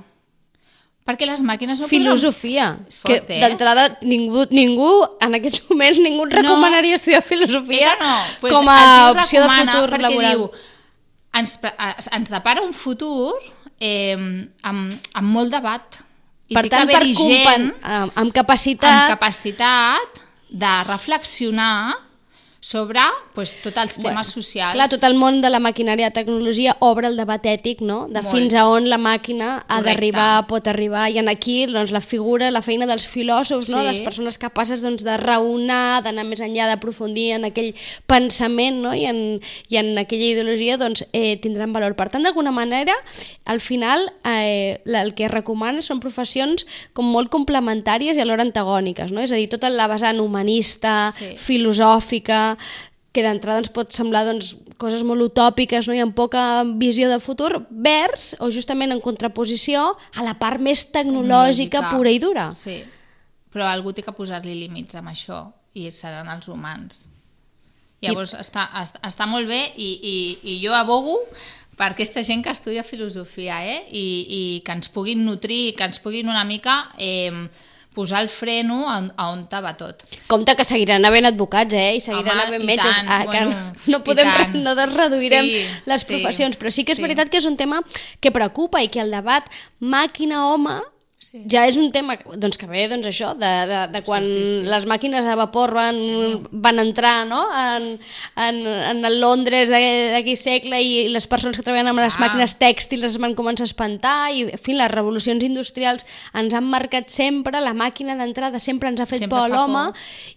Perquè 1.08 1.25
les 1.25 1.42
màquines 1.42 1.80
no 1.82 1.88
Filosofia. 1.90 2.75
És 2.92 3.00
fort, 3.01 3.25
que 3.25 3.38
eh? 3.38 3.40
d'entrada 3.42 3.88
ningú, 4.06 4.44
ningú, 4.54 4.92
en 5.24 5.40
aquests 5.40 5.63
moments, 5.70 5.98
ningú 6.04 6.28
et 6.28 6.36
recomanaria 6.38 7.00
estudiar 7.00 7.24
filosofia 7.25 7.96
Ella 7.96 7.96
no, 8.04 8.12
pues 8.44 8.54
com 8.54 8.70
a 8.70 8.84
opció 9.16 9.42
de 9.42 9.50
futur 9.50 9.88
perquè 9.88 10.04
laboral. 10.06 10.44
Diu, 10.44 10.46
ens, 11.42 11.56
ens 12.20 12.36
depara 12.36 12.62
un 12.62 12.75
futur 12.78 13.34
eh, 13.80 14.13
amb, 14.13 15.10
amb 15.18 15.36
molt 15.40 15.58
debat. 15.58 16.00
I 16.51 16.60
per 16.60 16.68
tant, 16.70 16.86
que 16.92 17.00
per 17.00 17.04
compen, 17.16 17.68
gent 17.72 17.92
amb, 17.96 18.16
amb 18.22 18.36
capacitat, 18.36 18.92
amb 18.92 19.13
capacitat 19.16 20.24
de 20.51 20.72
reflexionar 20.86 21.96
sobre 22.62 23.01
pues, 23.34 23.54
tots 23.64 23.78
els 23.78 23.94
temes 23.96 24.04
Bueno, 24.04 24.24
socials. 24.24 24.74
Clar, 24.74 24.90
tot 24.90 25.04
el 25.04 25.16
món 25.16 25.42
de 25.42 25.50
la 25.50 25.60
maquinària 25.60 26.10
de 26.10 26.16
tecnologia 26.20 26.76
obre 26.80 27.08
el 27.08 27.18
debat 27.18 27.44
ètic, 27.46 27.82
no? 27.82 28.08
De 28.08 28.22
Molt. 28.22 28.32
fins 28.36 28.54
a 28.54 28.66
on 28.68 28.90
la 28.90 28.98
màquina 28.98 29.64
ha 29.68 29.82
d'arribar, 29.82 30.48
pot 30.48 30.68
arribar, 30.68 31.10
i 31.12 31.18
en 31.20 31.30
aquí 31.30 31.66
doncs, 31.66 31.92
la 31.92 32.02
figura, 32.02 32.52
la 32.52 32.62
feina 32.62 32.86
dels 32.86 33.06
filòsofs, 33.08 33.70
no? 33.70 33.80
Sí. 33.82 33.88
les 33.88 34.00
persones 34.00 34.38
capaces 34.38 34.82
doncs, 34.82 35.04
de 35.04 35.18
raonar, 35.18 36.02
d'anar 36.04 36.26
més 36.26 36.42
enllà, 36.42 36.68
d'aprofundir 36.68 37.32
en 37.38 37.46
aquell 37.46 37.74
pensament 38.08 38.82
no? 38.82 38.94
I, 38.94 39.06
en, 39.06 39.42
i 39.70 39.78
en 39.78 39.98
aquella 39.98 40.26
ideologia, 40.34 40.78
doncs, 40.78 41.06
eh, 41.14 41.38
tindran 41.42 41.74
valor. 41.74 41.96
Per 41.96 42.10
tant, 42.10 42.24
d'alguna 42.24 42.52
manera, 42.52 42.94
al 43.46 43.62
final, 43.62 44.12
eh, 44.26 44.82
el 44.86 45.14
que 45.16 45.26
es 45.26 45.32
recomana 45.32 45.82
són 45.82 46.00
professions 46.00 46.66
com 46.94 47.06
molt 47.06 47.30
complementàries 47.32 48.18
i 48.18 48.22
alhora 48.22 48.44
antagòniques, 48.44 49.12
no? 49.12 49.22
És 49.22 49.32
a 49.32 49.36
dir, 49.40 49.48
tota 49.50 49.70
la 49.70 49.88
vessant 49.88 50.20
humanista, 50.20 51.12
Sí. 51.12 51.36
filosòfica, 51.38 52.58
que 53.12 53.24
d'entrada 53.25 53.60
ens 53.60 53.72
pot 53.74 53.91
semblar 53.91 54.24
doncs, 54.27 54.53
coses 54.80 55.03
molt 55.03 55.25
utòpiques 55.25 55.88
no? 55.89 55.96
i 55.96 56.01
amb 56.03 56.15
poca 56.15 56.63
visió 56.80 57.10
de 57.12 57.20
futur, 57.20 57.65
vers 57.70 58.32
o 58.39 58.50
justament 58.53 58.94
en 58.96 59.01
contraposició 59.03 59.91
a 60.15 60.25
la 60.25 60.38
part 60.39 60.63
més 60.63 60.86
tecnològica, 60.94 61.82
Tecnològica. 61.82 61.96
pura 61.96 62.12
i 62.12 62.22
dura. 62.24 62.50
Sí, 62.56 62.80
però 63.51 63.68
algú 63.68 63.94
té 63.94 64.06
que 64.06 64.15
posar-li 64.15 64.56
límits 64.63 64.96
amb 64.96 65.12
això 65.12 65.44
i 65.75 65.89
seran 65.91 66.32
els 66.32 66.48
humans. 66.51 67.10
Llavors 68.01 68.34
està, 68.34 68.65
està, 68.82 69.01
està 69.06 69.27
molt 69.30 69.46
bé 69.48 69.60
i, 69.77 69.91
i, 70.01 70.15
i 70.41 70.56
jo 70.63 70.74
abogo 70.74 71.20
per 71.77 71.91
aquesta 71.91 72.24
gent 72.25 72.41
que 72.44 72.53
estudia 72.53 72.84
filosofia 72.86 73.60
eh? 73.65 73.84
I, 73.94 74.06
i 74.25 74.41
que 74.65 74.74
ens 74.74 74.89
puguin 74.89 75.22
nutrir, 75.25 75.75
que 75.77 75.86
ens 75.86 76.01
puguin 76.01 76.32
una 76.32 76.44
mica 76.48 76.88
eh, 76.98 77.46
posar 77.94 78.22
el 78.24 78.30
freno 78.30 78.90
a, 78.90 78.98
a 79.18 79.30
on 79.32 79.48
va 79.52 79.74
tot. 79.78 80.04
Compte 80.28 80.56
que 80.56 80.66
seguiran 80.66 81.04
havent 81.06 81.28
advocats, 81.28 81.74
eh? 81.74 81.98
I 81.98 82.02
seguiran 82.04 82.38
Home, 82.38 82.46
havent 82.48 82.64
i 82.64 82.70
metges. 82.70 82.96
tant, 82.96 83.10
ah, 83.10 83.26
bueno, 83.26 83.74
no 83.88 84.04
podem, 84.04 84.32
no 84.64 84.76
reduirem 84.76 85.46
Sí, 85.46 85.66
les 85.86 86.06
sí, 86.06 86.14
professions, 86.14 86.58
però 86.58 86.72
sí 86.72 86.86
que 86.86 86.94
és 86.96 87.02
sí. 87.02 87.04
veritat 87.04 87.30
que 87.30 87.38
és 87.42 87.46
un 87.50 87.58
tema 87.58 87.82
que 88.20 88.32
preocupa 88.32 88.82
i 88.82 88.88
que 88.88 89.02
el 89.04 89.12
debat 89.12 89.48
màquina-home 89.80 90.80
Sí. 91.22 91.44
ja 91.46 91.68
és 91.70 91.75
un 91.78 91.92
tema 91.94 92.16
doncs, 92.34 92.58
que 92.58 92.66
ve 92.66 92.88
doncs, 92.90 93.06
això, 93.06 93.36
de, 93.38 93.50
de, 93.70 93.82
de 93.94 94.00
quan 94.01 94.24
sí, 94.25 94.32
sí, 94.34 94.56
sí. 94.63 94.70
les 94.72 94.88
màquines 94.90 95.28
a 95.30 95.36
vapor 95.38 95.70
van, 95.78 96.00
van 96.50 96.82
entrar 96.82 97.28
no? 97.30 97.44
en, 97.54 97.86
en, 98.42 98.58
en 98.66 99.06
el 99.06 99.20
Londres 99.22 99.70
d'aquell 99.70 100.40
segle 100.40 100.80
i 100.82 101.06
les 101.13 101.30
persones 101.30 101.60
que 101.60 101.63
treballen 101.68 101.92
amb 101.94 102.01
les 102.01 102.18
Ah. 102.18 102.24
màquines 102.25 102.58
tèxtils 102.58 103.06
es 103.06 103.20
van 103.22 103.38
començar 103.38 103.68
a 103.68 103.70
espantar 103.70 104.16
i 104.34 104.48
en 104.50 104.58
fi, 104.58 104.74
les 104.74 104.90
revolucions 104.90 105.46
industrials 105.46 106.10
ens 106.34 106.58
han 106.58 106.66
marcat 106.66 107.13
sempre, 107.13 107.62
la 107.62 107.78
màquina 107.78 108.18
d'entrada 108.18 108.58
sempre 108.58 108.90
ens 108.90 109.00
ha 109.00 109.06
fet 109.06 109.22
Sempre 109.22 109.38
por 109.38 109.46
a 109.46 109.54
l'home 109.54 109.88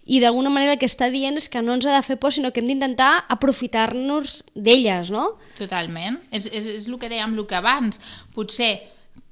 i 0.05 0.21
d'alguna 0.21 0.53
manera 0.53 0.77
el 0.77 0.79
que 0.79 0.85
està 0.85 1.09
dient 1.09 1.41
és 1.41 1.49
que 1.49 1.65
no 1.65 1.73
ens 1.73 1.89
ha 1.89 1.97
de 1.97 2.05
fer 2.05 2.21
por 2.21 2.31
sinó 2.31 2.53
que 2.53 2.61
hem 2.61 2.69
d'intentar 2.69 3.25
aprofitar-nos 3.33 4.43
d'elles, 4.53 5.09
no? 5.09 5.31
Totalment. 5.57 6.21
És, 6.29 6.45
és, 6.53 6.69
és 6.77 6.85
el 6.85 6.99
que 7.01 7.09
dèiem, 7.09 7.33
el 7.33 7.47
que 7.49 7.57
abans. 7.57 7.97
Potser 8.37 8.75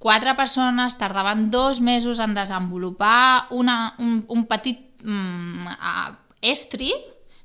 quatre 0.04 0.34
persones 0.36 0.98
tardaven 1.00 1.48
dos 1.50 1.80
mesos 1.80 2.20
en 2.20 2.34
desenvolupar 2.36 3.48
una, 3.56 3.96
un, 4.04 4.26
un 4.28 4.42
petit 4.52 5.00
mm, 5.00 5.78
estri, 6.44 6.92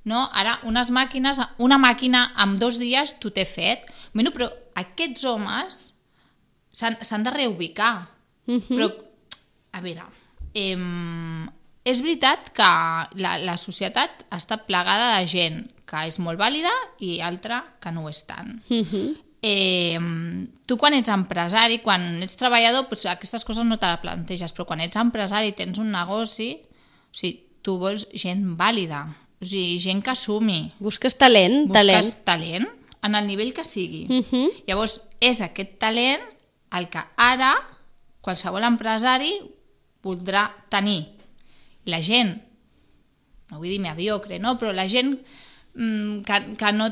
no? 0.03 0.25
Ara, 0.35 0.57
unes 0.67 0.91
màquines, 0.91 1.39
una 1.63 1.79
màquina 1.79 2.33
amb 2.35 2.59
dos 2.59 2.81
dies 2.83 3.15
t'ho 3.23 3.31
té 3.31 3.45
fet. 3.47 3.87
Bueno, 4.11 4.33
però 4.35 4.49
aquests 4.75 5.23
homes 5.31 5.79
s'han 6.75 7.29
de 7.29 7.37
reubicar. 7.37 8.09
Mhm. 8.51 8.75
Però, 8.75 8.91
a 9.79 9.85
veure, 9.85 10.09
em, 10.59 11.47
és 11.87 12.03
veritat 12.03 12.51
que 12.51 12.73
la, 13.23 13.37
la 13.39 13.55
societat 13.55 14.27
està 14.35 14.65
plegada 14.67 15.15
de 15.15 15.31
gent 15.31 15.63
que 15.87 16.09
és 16.11 16.19
molt 16.19 16.43
vàlida 16.43 16.75
i 16.99 17.21
altra 17.23 17.63
que 17.79 17.95
no 17.95 18.03
ho 18.03 18.11
és 18.11 18.27
tant. 18.27 18.57
Mhm. 18.67 19.28
Eh, 19.43 19.99
tu 20.67 20.77
quan 20.77 20.95
ets 20.97 21.11
empresari, 21.15 21.79
quan 21.85 22.23
ets 22.25 22.37
treballador, 22.41 22.89
doncs 22.89 23.07
aquestes 23.07 23.45
coses 23.47 23.65
no 23.69 23.79
te 23.79 23.87
la 23.87 24.01
planteges, 24.03 24.53
però 24.55 24.67
quan 24.67 24.83
ets 24.83 24.99
empresari 24.99 25.53
i 25.53 25.57
tens 25.59 25.79
un 25.79 25.93
negoci, 25.95 26.51
o 26.59 27.15
sigui, 27.15 27.37
tu 27.63 27.77
vols 27.79 28.09
gent 28.15 28.57
vàlida, 28.59 29.05
o 29.39 29.47
sigui, 29.47 29.79
gent 29.83 30.03
que 30.03 30.11
assumi, 30.11 30.73
Busques 30.81 31.15
talent, 31.19 31.69
busques 31.69 31.77
talent. 32.25 32.25
talent. 32.25 32.69
en 33.01 33.15
el 33.15 33.29
nivell 33.29 33.53
que 33.55 33.63
sigui. 33.63 34.07
Mhm. 34.11 34.65
Llavors, 34.67 35.01
és 35.21 35.41
aquest 35.41 35.79
talent 35.79 36.21
el 36.73 36.89
que 36.91 36.99
ara 37.17 37.55
qualsevol 38.21 38.65
empresari 38.65 39.39
voldrà 40.03 40.51
tenir. 40.69 41.07
La 41.85 42.03
gent, 42.03 42.43
no 43.51 43.59
vull 43.59 43.69
dir 43.69 43.79
mediocre, 43.81 44.41
no? 44.41 44.59
però 44.59 44.73
la 44.75 44.89
gent 44.89 45.15
que, 45.75 46.39
que 46.59 46.73
no... 46.73 46.89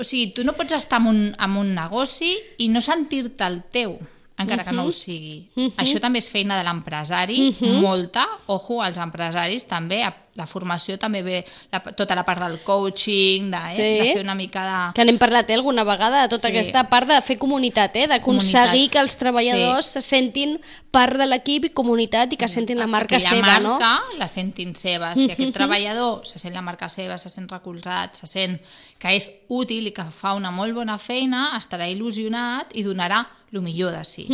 O 0.00 0.06
sigui, 0.06 0.30
tu 0.36 0.44
no 0.46 0.54
pots 0.56 0.76
estar 0.78 1.00
en 1.02 1.10
un, 1.10 1.20
en 1.34 1.56
un 1.60 1.74
negoci 1.76 2.32
i 2.58 2.70
no 2.72 2.82
sentir-te 2.84 3.46
el 3.46 3.60
teu, 3.74 3.98
encara 4.42 4.64
que 4.64 4.72
no 4.72 4.86
ho 4.88 4.90
sigui. 4.94 5.48
Això 5.76 6.00
també 6.00 6.18
és 6.22 6.30
feina 6.32 6.56
de 6.58 6.64
l'empresari, 6.66 7.50
molta. 7.80 8.26
Ojo, 8.46 8.80
als 8.82 8.98
empresaris 8.98 9.66
també, 9.68 10.02
la 10.38 10.46
formació 10.46 10.94
també 10.96 11.20
ve, 11.26 11.40
la, 11.72 11.80
tota 11.96 12.14
la 12.16 12.22
part 12.24 12.40
del 12.40 12.60
coaching, 12.64 13.50
de, 13.50 13.56
eh, 13.58 13.74
Sí. 13.74 13.88
de 13.98 14.12
fer 14.14 14.22
una 14.22 14.34
mica 14.38 14.62
de... 14.64 14.76
Que 14.94 15.04
n'hem 15.04 15.18
parlat 15.18 15.50
eh, 15.50 15.54
alguna 15.58 15.84
vegada 15.84 16.22
de 16.22 16.28
tota 16.32 16.48
Sí. 16.48 16.54
aquesta 16.56 16.84
part 16.88 17.08
de 17.08 17.20
fer 17.20 17.36
comunitat, 17.38 17.96
eh? 17.96 18.06
d'aconseguir 18.08 18.88
que 18.90 18.98
els 19.02 19.16
treballadors 19.20 19.86
se 19.96 20.00
sentin 20.00 20.58
part 20.90 21.18
de 21.18 21.26
l'equip 21.26 21.66
i 21.66 21.70
comunitat 21.76 22.32
i 22.32 22.36
que 22.40 22.48
sentin 22.48 22.78
la 22.78 22.86
marca 22.86 23.16
aquella 23.16 23.28
seva, 23.36 23.58
marca 23.60 23.90
no? 23.98 24.18
la 24.18 24.26
sentin 24.30 24.74
seva. 24.74 25.14
Si 25.16 25.28
aquest 25.30 25.52
treballador 25.54 26.24
se 26.26 26.38
sent 26.38 26.54
la 26.54 26.62
marca 26.62 26.88
seva, 26.88 27.18
se 27.18 27.28
sent 27.28 27.48
recolzat, 27.50 28.16
se 28.16 28.26
sent 28.30 28.58
que 28.98 29.12
és 29.16 29.28
útil 29.48 29.86
i 29.90 29.92
que 29.92 30.04
fa 30.14 30.34
una 30.38 30.50
molt 30.50 30.74
bona 30.74 30.96
feina, 30.98 31.50
estarà 31.58 31.86
il·lusionat 31.90 32.72
i 32.74 32.82
donarà 32.86 33.26
el 33.52 33.62
millor 33.62 33.90
de 33.90 34.04
si. 34.06 34.26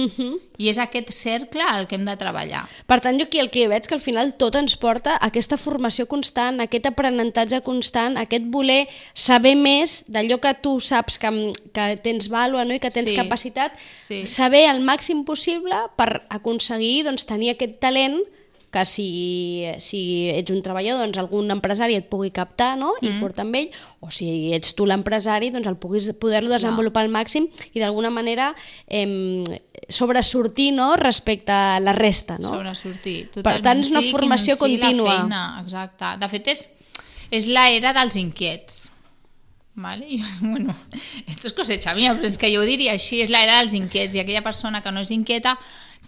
I 0.58 0.68
és 0.68 0.76
aquest 0.78 1.08
cercle 1.16 1.62
al 1.64 1.86
que 1.88 1.96
hem 1.96 2.04
de 2.04 2.14
treballar. 2.20 2.66
Per 2.86 2.98
tant, 3.00 3.16
jo 3.18 3.24
aquí 3.24 3.40
el 3.40 3.48
que 3.50 3.66
veig 3.68 3.86
que 3.88 3.94
al 3.96 4.02
final 4.04 4.34
tot 4.36 4.54
ens 4.60 4.76
porta 4.76 5.14
a 5.16 5.30
aquesta 5.30 5.56
formació 5.56 6.04
constant, 6.06 6.60
a 6.60 6.66
aquest 6.68 6.86
aprenentatge 6.90 7.62
constant, 7.64 8.16
a 8.20 8.26
aquest 8.28 8.44
voler 8.52 8.86
saber 9.14 9.54
més 9.56 10.02
d'allò 10.12 10.36
que 10.40 10.52
tu 10.60 10.76
saps 10.80 11.16
que, 11.18 11.32
que 11.72 11.86
tens 12.04 12.28
vàlua 12.28 12.64
no? 12.68 12.74
i 12.76 12.80
que 12.80 12.90
tens 12.92 13.08
Sí. 13.08 13.16
capacitat, 13.16 13.72
Sí. 13.94 14.26
saber 14.26 14.66
el 14.70 14.80
màxim 14.84 15.24
possible 15.24 15.76
per 15.96 16.26
aconseguir 16.28 17.04
doncs, 17.04 17.24
tenir 17.24 17.54
aquest 17.54 17.78
talent 17.80 18.20
que 18.76 18.84
si, 18.84 19.64
si 19.80 20.00
ets 20.36 20.52
un 20.52 20.60
treballador, 20.60 21.00
doncs 21.06 21.16
algun 21.22 21.48
empresari 21.54 21.96
et 21.96 22.10
pugui 22.12 22.28
captar 22.36 22.74
no? 22.76 22.92
i 23.00 23.08
Mm. 23.08 23.20
portar 23.24 23.46
amb 23.46 23.56
ell, 23.56 23.70
o 24.04 24.10
si 24.12 24.52
ets 24.52 24.74
tu 24.76 24.84
l'empresari, 24.84 25.48
doncs 25.54 25.66
el 25.70 25.78
puguis 25.80 26.10
poder-lo 26.20 26.52
desenvolupar 26.52 27.06
al 27.06 27.12
màxim 27.14 27.46
i 27.72 27.80
d'alguna 27.80 28.10
manera 28.12 28.50
em, 28.86 29.44
sobresortir 29.88 30.72
no? 30.76 30.90
respecte 31.00 31.52
a 31.52 31.78
la 31.80 31.94
resta. 31.96 32.36
No? 32.38 32.48
Sobresortir. 32.48 33.30
Per 33.30 33.40
Totalment. 33.40 33.64
tant, 33.64 33.80
és 33.80 33.90
una 33.94 34.02
Sigui 34.04 34.12
formació 34.18 34.56
sigui 34.58 34.76
contínua. 34.80 35.08
La 35.08 35.20
feina, 35.22 35.42
exacte. 35.62 36.12
De 36.20 36.28
fet, 36.34 36.52
és, 36.52 36.66
és 37.40 37.48
l'era 37.48 37.94
dels 37.96 38.16
inquiets. 38.20 38.90
Vale? 39.76 40.06
I, 40.08 40.22
bueno, 40.40 40.74
esto 41.26 41.48
es 41.48 41.52
cosecha 41.52 41.94
mía, 41.94 42.14
però 42.16 42.28
és 42.28 42.38
que 42.40 42.48
jo 42.52 42.60
ho 42.62 42.68
diria 42.68 42.92
així, 42.96 43.20
és 43.24 43.32
l'era 43.32 43.58
dels 43.60 43.74
inquiets 43.76 44.16
i 44.16 44.22
aquella 44.22 44.44
persona 44.44 44.80
que 44.84 44.92
no 44.92 45.00
és 45.04 45.10
inquieta 45.12 45.56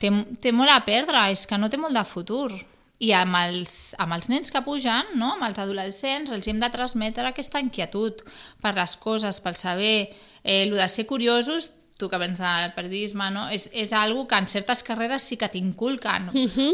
té, 0.00 0.10
té 0.42 0.52
molt 0.52 0.70
a 0.72 0.80
perdre, 0.86 1.26
és 1.32 1.46
que 1.46 1.58
no 1.58 1.70
té 1.70 1.76
molt 1.80 1.94
de 1.96 2.04
futur. 2.04 2.52
I 2.98 3.12
amb 3.14 3.36
els, 3.38 3.94
amb 4.02 4.16
els 4.16 4.26
nens 4.28 4.50
que 4.50 4.58
pugen, 4.66 5.12
no? 5.14 5.36
amb 5.36 5.44
els 5.46 5.58
adolescents, 5.62 6.32
els 6.34 6.48
hem 6.50 6.58
de 6.58 6.66
transmetre 6.74 7.28
aquesta 7.28 7.60
inquietud 7.62 8.24
per 8.60 8.72
les 8.74 8.96
coses, 8.98 9.38
pel 9.44 9.54
saber, 9.54 10.08
eh, 10.42 10.64
el 10.64 10.74
de 10.74 10.88
ser 10.90 11.04
curiosos, 11.06 11.70
tu 11.98 12.08
que 12.10 12.18
vens 12.18 12.38
del 12.38 12.72
periodisme, 12.74 13.28
no? 13.34 13.44
és, 13.54 13.68
és 13.72 13.92
algo 13.94 14.26
que 14.30 14.34
en 14.38 14.46
certes 14.50 14.82
carreres 14.86 15.22
sí 15.22 15.36
que 15.38 15.46
t'inculquen, 15.50 16.28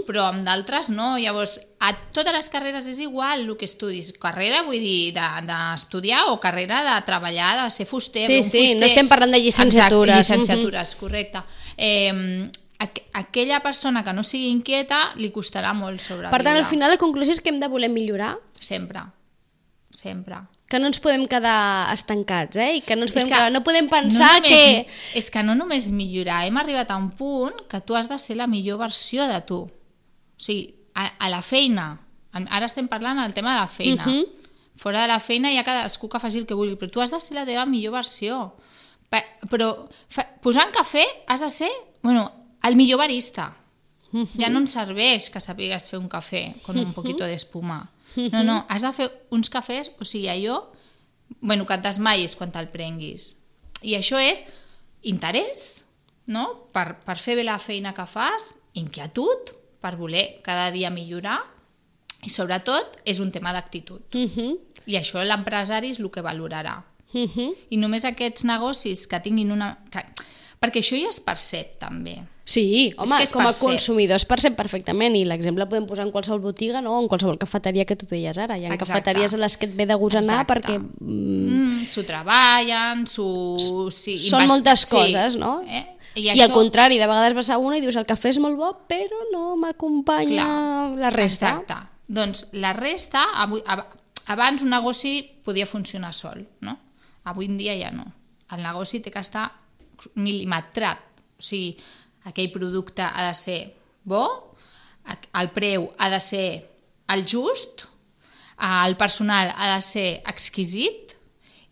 però 0.09 0.27
amb 0.31 0.45
d'altres 0.49 0.89
no. 0.93 1.15
Llavors, 1.21 1.59
a 1.81 1.93
totes 2.13 2.33
les 2.33 2.49
carreres 2.53 2.89
és 2.89 2.99
igual 3.05 3.45
el 3.45 3.55
que 3.61 3.69
estudis. 3.69 4.13
Carrera, 4.21 4.63
vull 4.65 4.81
dir, 4.81 5.13
de- 5.17 5.45
d'estudiar 5.49 6.27
o 6.33 6.41
carrera 6.41 6.81
de 6.89 6.97
treballar, 7.05 7.55
de 7.63 7.71
ser 7.73 7.85
fuster. 7.89 8.25
Sí, 8.25 8.43
sí, 8.43 8.65
fuster. 8.65 8.81
no 8.81 8.87
estem 8.89 9.09
parlant 9.13 9.33
de 9.37 9.41
llicenciatures. 9.45 10.25
Exacte, 10.25 10.41
llicenciatures, 10.41 10.95
correcte. 11.01 11.45
Eh, 11.77 12.51
aquella 12.79 13.61
persona 13.63 14.03
que 14.05 14.13
no 14.13 14.23
sigui 14.27 14.49
inquieta 14.51 15.13
li 15.17 15.31
costarà 15.33 15.73
molt 15.75 16.01
sobreviure. 16.03 16.33
Per 16.35 16.43
tant, 16.45 16.57
al 16.59 16.67
final 16.67 16.91
la 16.91 16.99
conclusió 17.01 17.33
és 17.33 17.41
que 17.41 17.51
hem 17.53 17.61
de 17.61 17.69
voler 17.69 17.89
millorar, 17.91 18.37
Sempre. 18.61 19.01
Sempre. 19.91 20.37
que 20.69 20.79
no 20.81 20.89
ens 20.89 20.99
podem 20.99 21.27
quedar 21.31 21.93
estancats, 21.95 22.57
eh? 22.57 22.77
I 22.77 22.81
que 22.83 22.97
no 22.97 23.03
ens 23.05 23.13
És 23.13 23.15
podem 23.15 23.29
que 23.29 23.35
quedar... 23.37 23.53
No 23.53 23.61
podem 23.63 23.87
pensar 23.89 24.41
no 24.41 24.41
només, 24.43 24.51
que... 24.51 25.19
És 25.21 25.31
que 25.31 25.43
no 25.47 25.55
només 25.55 25.91
millorar, 25.95 26.47
hem 26.49 26.57
arribat 26.59 26.91
a 26.91 26.97
un 26.99 27.11
punt 27.15 27.61
que 27.71 27.81
tu 27.81 27.95
has 27.95 28.09
de 28.11 28.19
ser 28.19 28.37
la 28.41 28.49
millor 28.51 28.79
versió 28.81 29.29
de 29.31 29.39
tu. 29.47 29.61
O 29.69 30.41
sigui, 30.41 30.75
a, 30.95 31.13
a 31.19 31.29
la 31.31 31.43
feina, 31.47 32.01
ara 32.35 32.67
estem 32.67 32.89
parlant 32.91 33.21
del 33.23 33.35
tema 33.37 33.55
de 33.55 33.61
la 33.61 33.69
feina, 33.71 34.03
Mhm. 34.07 34.25
fora 34.77 35.03
de 35.03 35.09
la 35.13 35.21
feina 35.21 35.53
hi 35.53 35.59
ha 35.59 35.65
cadascú 35.65 36.09
que 36.09 36.19
faci 36.19 36.39
el 36.39 36.47
que 36.47 36.55
vulgui, 36.59 36.75
però 36.75 36.91
tu 36.91 37.01
has 37.01 37.13
de 37.13 37.21
ser 37.21 37.37
la 37.37 37.45
teva 37.47 37.65
millor 37.67 37.93
versió. 37.95 38.57
Però 39.49 39.69
fa, 40.11 40.25
posant 40.43 40.73
cafè 40.75 41.05
has 41.29 41.41
de 41.45 41.51
ser, 41.51 41.71
bueno, 42.03 42.25
el 42.65 42.77
millor 42.77 42.99
barista. 43.05 43.53
Ja 44.39 44.47
no 44.49 44.61
ens 44.63 44.77
serveix 44.77 45.27
que 45.35 45.41
sapigues 45.43 45.89
fer 45.91 45.99
un 45.99 46.07
cafè 46.09 46.45
con 46.63 46.79
un 46.79 46.93
poquito 46.95 47.27
d'espuma. 47.27 47.81
No, 48.31 48.45
no, 48.47 48.61
has 48.71 48.85
de 48.87 48.93
fer 48.95 49.09
uns 49.35 49.51
cafès, 49.51 49.91
o 49.99 50.07
sigui, 50.07 50.29
allò, 50.31 50.61
bueno, 51.41 51.67
que 51.67 51.75
et 51.75 51.83
desmaies 51.83 52.37
quan 52.39 52.53
te'l 52.55 52.71
prenguis. 52.71 53.33
I 53.83 53.97
això 53.99 54.21
és 54.23 54.45
interès, 55.03 55.83
no?, 56.31 56.45
per, 56.73 57.01
per 57.03 57.17
fer 57.19 57.35
bé 57.41 57.45
la 57.45 57.59
feina 57.59 57.93
que 57.97 58.07
fas, 58.07 58.53
inquietud, 58.79 59.51
per 59.83 59.97
voler 59.99 60.41
cada 60.47 60.71
dia 60.71 60.93
millorar, 60.95 61.41
i 62.25 62.31
sobretot 62.31 63.01
és 63.05 63.19
un 63.21 63.35
tema 63.35 63.53
d'actitud. 63.53 64.07
Mhm, 64.15 64.55
I 64.87 64.97
això 65.01 65.23
l'empresari 65.25 65.91
és 65.91 65.99
el 65.99 66.11
que 66.11 66.23
valorarà. 66.23 66.83
mhm. 67.13 67.51
I 67.71 67.77
només 67.77 68.05
aquests 68.05 68.45
negocis 68.45 69.09
que 69.09 69.21
tinguin 69.21 69.51
una... 69.53 69.79
Que... 69.91 70.07
Perquè 70.65 70.81
això 70.81 70.97
ja 70.97 71.11
es 71.13 71.21
percep, 71.21 71.77
també. 71.83 72.23
Sí, 72.45 72.93
home, 73.01 73.17
que 73.17 73.25
es 73.25 73.33
com 73.33 73.41
a 73.41 73.47
percep. 73.49 73.63
consumidor 73.65 74.17
es 74.21 74.25
percep 74.29 74.53
perfectament 74.57 75.15
i 75.17 75.23
l'exemple 75.25 75.65
podem 75.69 75.87
posar 75.89 76.05
en 76.05 76.11
qualsevol 76.13 76.43
botiga 76.45 76.83
no? 76.85 76.99
o 76.99 77.03
en 77.03 77.09
qualsevol 77.09 77.39
cafeteria 77.41 77.87
que 77.89 77.97
tu 77.97 78.05
deies 78.11 78.37
ara. 78.37 78.59
Hi 78.59 78.67
ha 78.67 78.75
Exacte. 78.75 78.85
cafeteries 78.93 79.33
a 79.33 79.39
les 79.41 79.57
que 79.57 79.65
et 79.71 79.77
ve 79.79 79.87
de 79.89 79.95
gust 80.01 80.17
anar 80.21 80.43
Exacte. 80.43 80.53
perquè... 80.55 80.79
Mm, 80.79 81.55
Mm, 81.55 81.87
s'ho 81.89 82.05
treballen, 82.05 83.07
s'ho... 83.09 83.89
Sí, 83.91 84.19
Són 84.19 84.43
invest- 84.45 84.49
moltes 84.53 84.85
coses, 84.91 85.37
no? 85.41 85.63
Eh? 85.67 85.87
I, 86.17 86.29
I 86.37 86.41
al 86.45 86.53
contrari, 86.53 86.99
de 87.01 87.07
vegades 87.09 87.35
vas 87.35 87.49
a 87.51 87.57
una 87.59 87.79
i 87.79 87.81
dius 87.83 87.97
el 87.97 88.05
cafè 88.07 88.29
és 88.31 88.39
molt 88.39 88.57
bo, 88.61 88.69
però 88.89 89.25
no 89.33 89.57
m'acompanya 89.57 90.95
la 91.01 91.11
resta. 91.11 91.57
Exacte. 91.63 91.81
Doncs 92.07 92.45
la 92.53 92.73
resta, 92.77 93.25
avui, 93.41 93.63
ab- 93.67 93.89
abans 94.27 94.63
un 94.63 94.71
negoci 94.71 95.17
podia 95.45 95.67
funcionar 95.67 96.13
sol, 96.15 96.45
no? 96.61 96.77
Avui 97.25 97.47
en 97.49 97.57
dia 97.59 97.75
ja 97.81 97.91
no. 97.91 98.05
El 98.53 98.63
negoci 98.63 99.01
té 99.01 99.11
que 99.11 99.19
estar 99.25 99.51
mil·limetrat. 100.15 101.23
O 101.39 101.43
sigui, 101.43 101.75
aquell 102.29 102.53
producte 102.53 103.05
ha 103.05 103.27
de 103.29 103.35
ser 103.37 103.61
bo, 104.05 104.25
el 105.05 105.51
preu 105.53 105.91
ha 105.99 106.09
de 106.13 106.21
ser 106.21 106.49
el 107.13 107.27
just, 107.29 107.85
el 108.65 108.97
personal 108.97 109.53
ha 109.57 109.75
de 109.75 109.83
ser 109.83 110.09
exquisit 110.27 111.17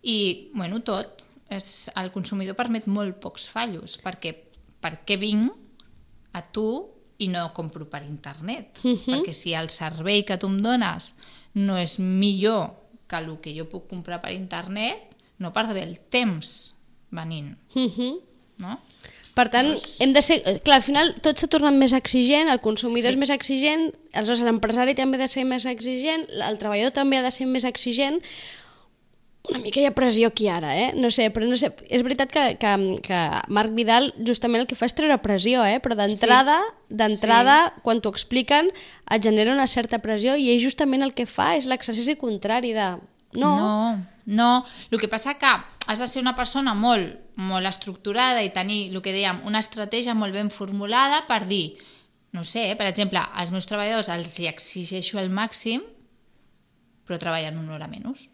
i, 0.03 0.51
bueno, 0.53 0.81
tot. 0.83 1.21
És, 1.53 1.89
el 1.99 2.09
consumidor 2.13 2.57
permet 2.57 2.87
molt 2.89 3.19
pocs 3.21 3.45
fallos 3.51 3.99
perquè, 4.01 4.31
perquè 4.81 5.19
vinc 5.21 6.33
a 6.33 6.41
tu 6.41 6.65
i 7.21 7.27
no 7.29 7.45
compro 7.53 7.85
per 7.89 8.03
internet. 8.03 8.79
Uh 8.83 8.93
-huh. 8.93 9.05
Perquè 9.05 9.33
si 9.33 9.53
el 9.53 9.69
servei 9.69 10.23
que 10.25 10.37
tu 10.37 10.47
em 10.47 10.57
dones 10.61 11.15
no 11.53 11.77
és 11.77 11.99
millor 11.99 12.73
que 13.07 13.17
el 13.17 13.39
que 13.39 13.53
jo 13.53 13.69
puc 13.69 13.87
comprar 13.87 14.19
per 14.21 14.31
internet, 14.31 15.15
no 15.37 15.53
perdré 15.53 15.83
el 15.83 15.99
temps 15.99 16.75
venint. 17.13 17.53
Uh 17.75 17.87
-huh. 17.87 18.13
No? 18.63 18.79
Per 19.33 19.47
tant, 19.49 19.67
Doncs- 19.71 19.99
hem 20.01 20.11
de 20.13 20.21
ser... 20.21 20.35
Clar, 20.61 20.75
al 20.77 20.83
final 20.85 21.15
tot 21.25 21.39
s'ha 21.41 21.47
tornat 21.49 21.73
més 21.73 21.93
exigent, 21.93 22.49
el 22.53 22.59
consumidor 22.61 23.09
Sí. 23.09 23.15
és 23.15 23.17
més 23.17 23.31
exigent, 23.33 23.87
aleshores 24.13 24.43
l'empresari 24.45 24.93
també 24.93 25.17
ha 25.17 25.21
de 25.23 25.27
ser 25.27 25.43
més 25.45 25.65
exigent, 25.65 26.27
el 26.29 26.59
treballador 26.59 26.93
també 26.93 27.17
ha 27.17 27.23
de 27.23 27.31
ser 27.31 27.47
més 27.47 27.63
exigent, 27.65 28.19
una 29.49 29.59
mica 29.59 29.81
hi 29.81 29.85
ha 29.85 29.91
pressió 29.91 30.29
aquí 30.29 30.47
ara, 30.47 30.69
eh? 30.77 30.93
No 30.95 31.09
sé, 31.11 31.25
però 31.33 31.47
no 31.49 31.57
sé, 31.57 31.73
és 31.89 32.03
veritat 32.05 32.31
que, 32.31 32.43
que, 32.61 32.99
que 33.03 33.19
Marc 33.49 33.73
Vidal 33.75 34.13
justament 34.23 34.61
el 34.61 34.67
que 34.67 34.75
fa 34.75 34.85
és 34.85 34.93
treure 34.95 35.17
pressió, 35.17 35.65
eh? 35.65 35.81
Però 35.83 35.97
d'entrada, 35.99 36.61
d'entrada, 36.89 37.73
quan 37.83 37.99
t'ho 37.99 38.13
expliquen, 38.13 38.69
et 39.11 39.21
genera 39.23 39.51
una 39.51 39.67
certa 39.67 39.99
pressió 39.99 40.37
i 40.37 40.49
ell 40.53 40.61
justament 40.63 41.03
el 41.03 41.13
que 41.13 41.25
fa 41.25 41.57
és 41.57 41.65
l'exercici 41.65 42.15
contrari 42.15 42.71
de... 42.71 42.99
No, 43.33 43.51
No, 43.57 44.05
no. 44.25 44.65
El 44.91 44.99
que 45.01 45.09
passa 45.11 45.35
que 45.39 45.51
has 45.87 45.99
de 45.99 46.07
ser 46.07 46.21
una 46.21 46.35
persona 46.35 46.73
molt, 46.73 47.17
molt 47.35 47.67
estructurada 47.67 48.43
i 48.43 48.51
tenir, 48.53 48.87
el 48.91 49.01
que 49.03 49.15
dèiem, 49.15 49.41
una 49.47 49.61
estratègia 49.63 50.15
molt 50.15 50.35
ben 50.35 50.51
formulada 50.53 51.23
per 51.27 51.43
dir, 51.49 51.77
no 52.33 52.43
sé, 52.43 52.69
eh, 52.71 52.77
per 52.79 52.87
exemple, 52.89 53.19
als 53.19 53.51
meus 53.53 53.67
treballadors 53.69 54.09
els 54.09 54.37
hi 54.39 54.47
exigeixo 54.49 55.19
el 55.21 55.29
màxim, 55.29 55.83
però 57.03 57.19
treballen 57.19 57.59
una 57.59 57.75
hora 57.75 57.89
menys, 57.91 58.29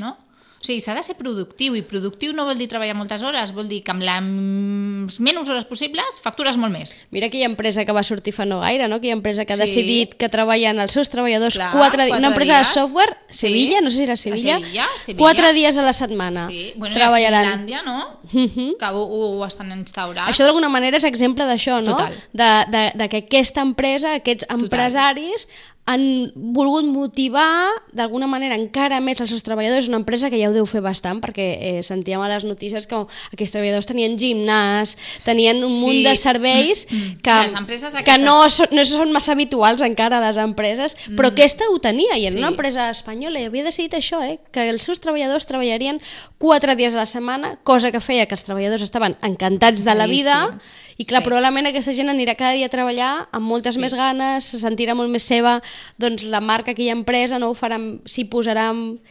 no? 0.00 0.16
O 0.62 0.64
sigui, 0.64 0.78
s'ha 0.80 0.94
de 0.94 1.02
ser 1.02 1.16
productiu, 1.18 1.74
i 1.74 1.82
productiu 1.82 2.30
no 2.32 2.44
vol 2.46 2.54
dir 2.56 2.68
treballar 2.70 2.94
moltes 2.94 3.24
hores, 3.26 3.50
vol 3.52 3.66
dir 3.66 3.80
que 3.82 3.90
amb 3.90 4.04
les 4.06 5.16
menys 5.18 5.50
hores 5.50 5.64
possibles 5.66 6.20
factures 6.22 6.54
molt 6.56 6.70
més. 6.70 6.92
Mira 7.10 7.26
aquella 7.26 7.48
empresa 7.50 7.82
que 7.84 7.90
va 7.90 8.04
sortir 8.06 8.30
fa 8.32 8.44
no 8.46 8.60
gaire, 8.62 8.86
no? 8.86 9.00
Aquella 9.00 9.16
empresa 9.18 9.44
que 9.44 9.54
ha 9.54 9.56
Sí. 9.56 9.62
decidit 9.62 10.14
que 10.14 10.28
treballen 10.28 10.78
els 10.78 10.92
seus 10.92 11.10
treballadors 11.10 11.54
Clar, 11.58 11.72
quatre, 11.72 12.04
dies. 12.04 12.12
quatre 12.12 12.18
Una 12.20 12.28
empresa 12.28 12.58
dies. 12.60 12.68
de 12.68 12.80
software, 12.80 13.16
Sí. 13.28 13.38
Sevilla, 13.48 13.80
no 13.80 13.90
sé 13.90 13.96
si 13.96 14.02
era 14.04 14.12
A 14.12 14.16
Sevilla, 14.16 14.58
Sevilla, 14.60 14.86
Sevilla. 14.96 15.18
quatre 15.18 15.52
dies 15.52 15.76
a 15.78 15.82
la 15.82 15.92
setmana 15.92 16.46
Sí, 16.48 16.72
bueno, 16.76 16.94
treballaran. 16.94 17.66
Finlàndia, 17.66 17.82
no? 17.82 18.20
Mhm. 18.32 18.76
Que 18.78 18.86
ho, 18.86 19.02
ho, 19.02 19.44
estan 19.46 19.72
instaurant. 19.72 20.28
Això 20.28 20.44
d'alguna 20.44 20.68
manera 20.68 20.96
és 20.96 21.04
exemple 21.04 21.44
d'això, 21.44 21.82
no? 21.82 21.96
Total. 21.96 22.14
De, 22.32 22.64
de, 22.70 22.92
de 22.94 23.08
que 23.08 23.16
aquesta 23.26 23.60
empresa, 23.62 24.14
aquests 24.14 24.46
empresaris 24.48 25.48
han 25.84 26.30
volgut 26.34 26.84
motivar 26.86 27.66
d'alguna 27.92 28.28
manera 28.30 28.54
encara 28.54 29.00
més 29.02 29.18
els 29.20 29.32
seus 29.32 29.42
treballadors, 29.42 29.88
una 29.90 29.98
empresa 29.98 30.30
que 30.30 30.38
ja 30.38 30.46
ho 30.48 30.52
deu 30.54 30.64
fer 30.64 30.78
bastant 30.80 31.18
perquè 31.20 31.46
eh, 31.58 31.82
sentíem 31.82 32.22
a 32.22 32.28
les 32.30 32.44
notícies 32.46 32.86
que 32.86 32.94
aquests 33.34 33.50
treballadors 33.56 33.88
tenien 33.90 34.14
gimnàs, 34.16 34.94
tenien 35.26 35.58
un 35.64 35.70
Sí. 35.72 35.80
munt 35.82 36.04
de 36.06 36.14
serveis 36.14 36.86
que, 36.86 37.34
Les 37.34 37.54
empreses 37.58 37.94
que 37.94 38.00
aquestes- 38.00 38.24
no, 38.24 38.48
són, 38.48 38.68
no 38.70 38.84
són 38.84 39.10
massa 39.10 39.32
habituals 39.32 39.82
encara 39.82 40.18
a 40.18 40.28
les 40.28 40.36
empreses, 40.38 40.94
però 41.16 41.32
aquesta 41.32 41.64
ho 41.68 41.78
tenia 41.80 42.16
i 42.16 42.26
era 42.26 42.36
Sí. 42.36 42.38
una 42.38 42.52
empresa 42.54 42.88
espanyola 42.90 43.40
i 43.40 43.44
havia 43.50 43.64
decidit 43.64 43.94
això, 43.94 44.22
eh, 44.22 44.38
que 44.52 44.68
els 44.70 44.82
seus 44.84 45.00
treballadors 45.00 45.46
treballarien 45.46 46.00
quatre 46.38 46.76
dies 46.76 46.94
a 46.94 46.98
la 46.98 47.06
setmana, 47.06 47.56
cosa 47.64 47.90
que 47.90 48.00
feia 48.00 48.26
que 48.26 48.34
els 48.36 48.44
treballadors 48.44 48.82
estaven 48.82 49.16
encantats 49.20 49.82
de 49.84 49.94
la 49.96 50.06
vida 50.06 50.46
Felicíssims. 50.46 50.74
i 50.98 51.04
clar, 51.06 51.22
Sí. 51.22 51.26
probablement 51.26 51.66
aquesta 51.66 51.92
gent 51.92 52.08
anirà 52.08 52.36
cada 52.36 52.52
dia 52.52 52.66
a 52.66 52.68
treballar 52.68 53.28
amb 53.32 53.46
moltes 53.46 53.74
Sí. 53.74 53.80
més 53.80 53.94
ganes, 53.94 54.44
se 54.44 54.58
sentirà 54.58 54.94
molt 54.94 55.10
més 55.10 55.24
seva 55.24 55.60
doncs 55.98 56.24
la 56.24 56.40
marca, 56.40 56.72
aquella 56.72 56.92
empresa, 56.96 57.38
no 57.38 57.50
ho 57.50 57.54
farà, 57.54 57.78
s'hi 58.06 58.24
posarà 58.30 58.68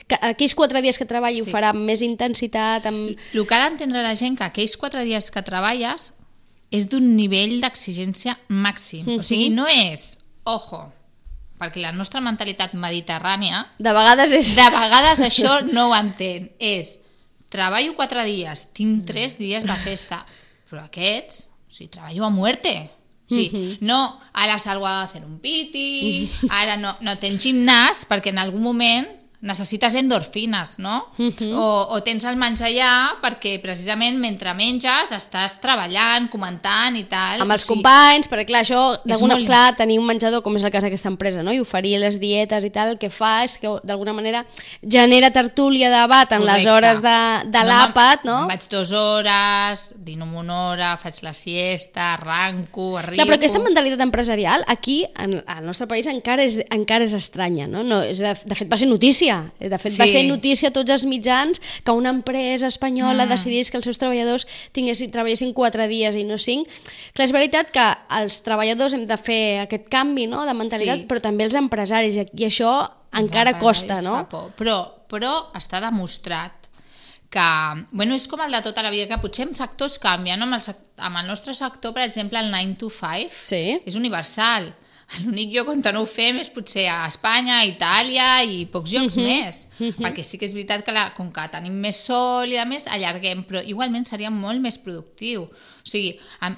que 0.07 0.17
aquells 0.21 0.55
quatre 0.55 0.81
dies 0.81 0.97
que 0.97 1.05
treballi 1.09 1.41
Sí. 1.41 1.47
ho 1.47 1.51
farà 1.51 1.69
amb 1.75 1.85
més 1.87 2.01
intensitat, 2.01 2.85
amb... 2.85 3.13
El 3.33 3.45
que 3.47 3.55
ha 3.55 3.63
d'entendre 3.69 4.01
la 4.03 4.15
gent 4.15 4.37
que 4.37 4.43
aquells 4.47 4.77
quatre 4.77 5.03
dies 5.03 5.31
que 5.31 5.41
treballes 5.43 6.11
és 6.71 6.87
d'un 6.87 7.15
nivell 7.17 7.59
d'exigència 7.61 8.37
màxim. 8.47 9.07
O 9.17 9.21
sigui, 9.23 9.49
no 9.51 9.67
és, 9.67 10.17
ojo, 10.45 10.85
perquè 11.59 11.81
la 11.83 11.91
nostra 11.91 12.21
mentalitat 12.23 12.73
mediterrània, 12.73 13.65
De 13.77 13.91
vegades 13.93 14.31
és... 14.31 14.55
de 14.55 14.69
vegades 14.73 15.19
això 15.21 15.59
no 15.71 15.89
ho 15.89 15.95
entén. 15.95 16.49
És, 16.57 16.99
treballo 17.51 17.93
quatre 17.97 18.23
dies, 18.25 18.69
tinc 18.73 19.05
tres 19.05 19.37
dies 19.37 19.67
de 19.67 19.75
festa, 19.83 20.23
però 20.69 20.85
aquests, 20.87 21.49
o 21.67 21.71
sigui, 21.75 21.89
treballo 21.91 22.25
a 22.25 22.29
muerte. 22.31 22.89
O 23.31 23.39
sigui, 23.39 23.77
no, 23.87 24.01
ara 24.33 24.59
salgo 24.59 24.85
a 24.85 25.03
hacer 25.03 25.23
un 25.23 25.39
piti, 25.39 26.27
ara 26.49 26.75
no, 26.77 26.95
no 27.01 27.15
tens 27.21 27.43
gimnàs 27.47 28.03
perquè 28.09 28.33
en 28.35 28.41
algun 28.43 28.63
moment 28.63 29.07
necessites 29.41 29.95
endorfines, 29.97 30.75
no? 30.77 31.07
o, 31.17 31.67
o 31.95 31.97
tens 32.05 32.25
el 32.29 32.35
menjar 32.37 32.67
allà 32.69 32.89
perquè 33.23 33.55
precisament 33.63 34.19
mentre 34.21 34.53
menges 34.53 35.09
estàs 35.15 35.55
treballant, 35.63 36.27
comentant 36.29 36.95
i 36.99 37.03
tal. 37.09 37.41
amb 37.41 37.55
els 37.55 37.63
sigui, 37.65 37.79
companys, 37.79 38.29
perquè 38.29 38.45
clar, 38.51 38.61
això, 38.61 38.81
d'alguna 39.03 39.39
molt- 39.39 39.49
clar, 39.49 39.75
tenir 39.79 39.97
un 39.97 40.05
menjador, 40.05 40.43
com 40.45 40.55
és 40.59 40.63
el 40.67 40.71
cas 40.73 40.85
d'aquesta 40.85 41.09
empresa, 41.09 41.41
no? 41.41 41.51
i 41.53 41.59
oferir 41.59 41.95
les 42.03 42.19
dietes 42.21 42.63
i 42.63 42.69
tal, 42.69 42.93
el 42.93 42.99
que 43.01 43.09
fa 43.09 43.43
és 43.47 43.57
que 43.57 43.71
d'alguna 43.83 44.13
manera 44.13 44.43
genera 44.85 45.31
tertúlia, 45.33 45.89
debat 45.89 46.31
en 46.37 46.45
les 46.45 46.61
Correcte. 46.61 46.71
hores 46.75 47.01
de, 47.01 47.17
de 47.49 47.63
No, 47.65 47.69
l'àpat, 47.71 48.23
no? 48.29 48.37
Vaig 48.51 48.67
dues 48.69 48.91
hores, 48.93 49.87
dino 50.05 50.25
una 50.37 50.59
hora, 50.69 50.91
faig 51.01 51.17
la 51.25 51.33
siesta, 51.33 52.13
arranco, 52.13 52.97
arribo... 52.99 53.15
Clar, 53.17 53.27
però 53.31 53.39
aquesta 53.41 53.59
mentalitat 53.63 54.01
empresarial 54.05 54.63
aquí, 54.67 55.01
en, 55.17 55.39
al 55.47 55.65
nostre 55.65 55.87
país, 55.89 56.05
encara 56.11 56.45
és, 56.45 56.59
encara 56.69 57.05
és 57.09 57.13
estranya, 57.17 57.65
no? 57.67 57.81
no 57.83 58.01
és, 58.05 58.21
de, 58.21 58.33
de 58.45 58.55
fet, 58.57 58.69
va 58.71 58.77
ser 58.77 58.89
notícia. 58.91 59.30
De 59.59 59.77
fet, 59.79 59.93
va 59.99 60.07
Sí. 60.07 60.13
ser 60.13 60.23
notícia 60.27 60.69
a 60.69 60.71
tots 60.75 60.89
els 60.89 61.05
mitjans 61.05 61.61
que 61.83 61.91
una 61.91 62.09
empresa 62.09 62.67
espanyola 62.67 63.25
mm. 63.25 63.29
decidís 63.29 63.71
que 63.71 63.77
els 63.77 63.85
seus 63.85 63.97
treballadors 63.97 64.47
tinguessin, 64.71 65.11
treballessin 65.11 65.53
quatre 65.53 65.87
dies 65.87 66.15
i 66.15 66.23
no 66.23 66.37
cinc. 66.37 66.67
Clar, 67.13 67.25
és 67.27 67.31
veritat 67.35 67.71
que 67.71 67.85
els 68.21 68.41
treballadors 68.43 68.93
hem 68.93 69.05
de 69.05 69.17
fer 69.17 69.59
aquest 69.65 69.89
canvi 69.89 70.27
no? 70.27 70.45
de 70.45 70.53
mentalitat, 70.53 70.99
Sí. 70.99 71.05
però 71.07 71.21
també 71.21 71.45
els 71.45 71.55
empresaris, 71.55 72.15
i- 72.15 72.45
això 72.45 72.89
encara 73.13 73.51
Ja, 73.53 73.59
costa, 73.59 74.01
no? 74.01 74.27
Però, 74.57 74.77
però 75.09 75.51
està 75.53 75.81
demostrat 75.81 76.53
que, 77.31 77.85
bueno, 77.91 78.15
és 78.15 78.27
com 78.27 78.41
el 78.41 78.51
de 78.51 78.61
tota 78.61 78.83
la 78.83 78.89
vida, 78.91 79.07
que 79.07 79.17
potser 79.23 79.47
en 79.47 79.55
sectors 79.55 79.97
canvia, 79.99 80.35
no? 80.35 80.43
Amb 80.49 80.55
el, 80.55 80.75
amb 80.97 81.17
el 81.21 81.27
nostre 81.27 81.53
sector, 81.55 81.93
per 81.93 82.03
exemple, 82.03 82.39
el 82.39 82.51
9 82.51 82.75
to 82.77 82.89
5 82.89 83.31
Sí. 83.41 83.79
és 83.85 83.95
universal. 83.95 84.73
L'únic 85.25 85.51
lloc 85.53 85.67
on 85.67 85.81
no 85.93 86.01
ho 86.01 86.05
fem 86.05 86.37
és 86.39 86.49
potser 86.49 86.87
a 86.87 87.05
Espanya, 87.07 87.59
a 87.59 87.65
Itàlia 87.65 88.43
i 88.47 88.65
pocs 88.65 88.91
llocs 88.93 89.17
Mhm. 89.17 89.23
més. 89.25 89.67
Perquè 89.99 90.23
sí 90.23 90.37
que 90.37 90.45
és 90.45 90.53
veritat 90.53 90.85
que 90.85 90.91
la, 90.91 91.13
com 91.13 91.31
que 91.31 91.47
tenim 91.51 91.73
més 91.73 91.97
sol 91.97 92.47
i 92.47 92.57
a 92.57 92.65
més, 92.65 92.87
allarguem, 92.87 93.43
però 93.45 93.61
igualment 93.67 94.05
seria 94.05 94.29
molt 94.31 94.61
més 94.61 94.77
productiu. 94.77 95.43
O 95.43 95.51
sigui, 95.83 96.17
amb, 96.39 96.57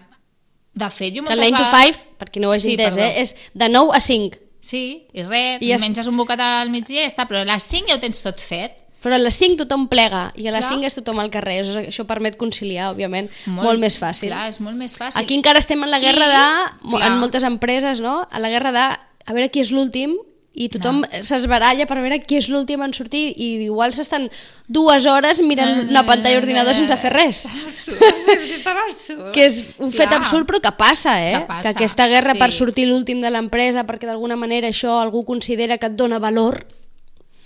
de 0.75 0.89
fet, 0.89 1.13
jo 1.15 1.23
Que 1.23 1.33
el 1.33 1.39
moltes 1.39 1.51
9 1.51 1.57
to 1.57 1.71
vegades- 1.71 1.95
5, 1.95 2.17
per 2.19 2.29
qui 2.31 2.39
no 2.39 2.49
ho 2.49 2.51
hagi 2.53 2.61
Sí, 2.61 2.71
entès, 2.77 2.97
eh? 2.97 3.21
és 3.21 3.35
de 3.53 3.69
9 3.69 3.91
a 3.95 3.99
5. 3.99 4.37
Sí, 4.61 5.07
i 5.13 5.23
res, 5.23 5.61
I 5.61 5.65
I 5.65 5.71
es- 5.73 5.81
menges 5.81 6.07
un 6.07 6.15
bocat 6.17 6.39
al 6.39 6.69
migdia 6.69 7.01
i 7.05 7.09
ja 7.09 7.15
està, 7.15 7.27
però 7.27 7.41
a 7.41 7.45
les 7.45 7.63
5 7.63 7.87
ja 7.87 7.95
ho 7.95 7.99
tens 7.99 8.21
tot 8.21 8.39
fet. 8.39 8.71
Però 9.03 9.17
a 9.17 9.19
les 9.19 9.35
5 9.35 9.59
tothom 9.65 9.87
plega 9.91 10.29
i 10.39 10.47
a 10.47 10.53
les 10.55 10.63
Clar. 10.65 10.79
5 10.79 10.87
és 10.87 10.97
tothom 11.01 11.19
al 11.19 11.31
carrer. 11.33 11.59
Això, 11.65 11.85
això 11.91 12.07
permet 12.07 12.37
conciliar, 12.39 12.93
òbviament, 12.93 13.29
molt, 13.45 13.67
molt 13.67 13.83
més 13.83 13.97
fàcil. 13.99 14.31
Clar, 14.31 14.47
és 14.53 14.61
molt 14.63 14.79
més 14.79 14.95
fàcil. 14.99 15.19
Aquí 15.19 15.35
encara 15.35 15.59
estem 15.59 15.83
en 15.83 15.91
la 15.91 15.99
guerra 16.03 16.29
I, 16.29 16.35
de, 16.35 16.91
clar. 16.93 17.07
en 17.09 17.17
moltes 17.19 17.43
empreses, 17.47 17.99
no? 18.03 18.21
A 18.31 18.39
la 18.39 18.53
guerra 18.53 18.71
de 18.71 18.85
a 19.23 19.33
veure 19.35 19.49
qui 19.51 19.63
és 19.63 19.71
l'últim 19.71 20.15
i 20.53 20.67
tothom 20.69 20.99
no. 21.01 21.21
s'esbaralla 21.25 21.87
per 21.89 21.97
veure 21.97 22.19
qui 22.21 22.37
és 22.37 22.47
l'últim 22.51 22.83
en 22.85 22.91
sortir 22.93 23.23
i 23.31 23.47
igual 23.65 23.95
s'estan 23.97 24.27
dues 24.69 25.07
hores 25.09 25.41
mirant 25.41 25.87
una 25.87 26.03
pantalla 26.05 26.37
d'ordinador 26.37 26.77
sense 26.77 26.97
fer 27.01 27.11
res. 27.13 27.39
és 27.47 28.45
que 28.45 28.59
estan 28.59 28.77
al 28.77 28.93
sud. 28.93 29.31
Que 29.33 29.47
és 29.49 29.63
un 29.79 29.91
fet 29.91 30.11
Clar. 30.11 30.21
absurd 30.21 30.45
però 30.49 30.61
que 30.61 30.73
passa, 30.77 31.17
eh? 31.25 31.39
Que 31.39 31.47
passa, 31.49 31.73
aquesta 31.73 32.07
guerra 32.11 32.37
sí. 32.37 32.43
per 32.43 32.51
sortir 32.53 32.85
l'últim 32.91 33.23
de 33.23 33.33
l'empresa 33.33 33.87
perquè 33.89 34.09
d'alguna 34.09 34.37
manera 34.37 34.69
això 34.69 34.99
algú 35.01 35.25
considera 35.25 35.79
que 35.81 35.89
et 35.89 35.97
dona 35.97 36.21
valor 36.21 36.61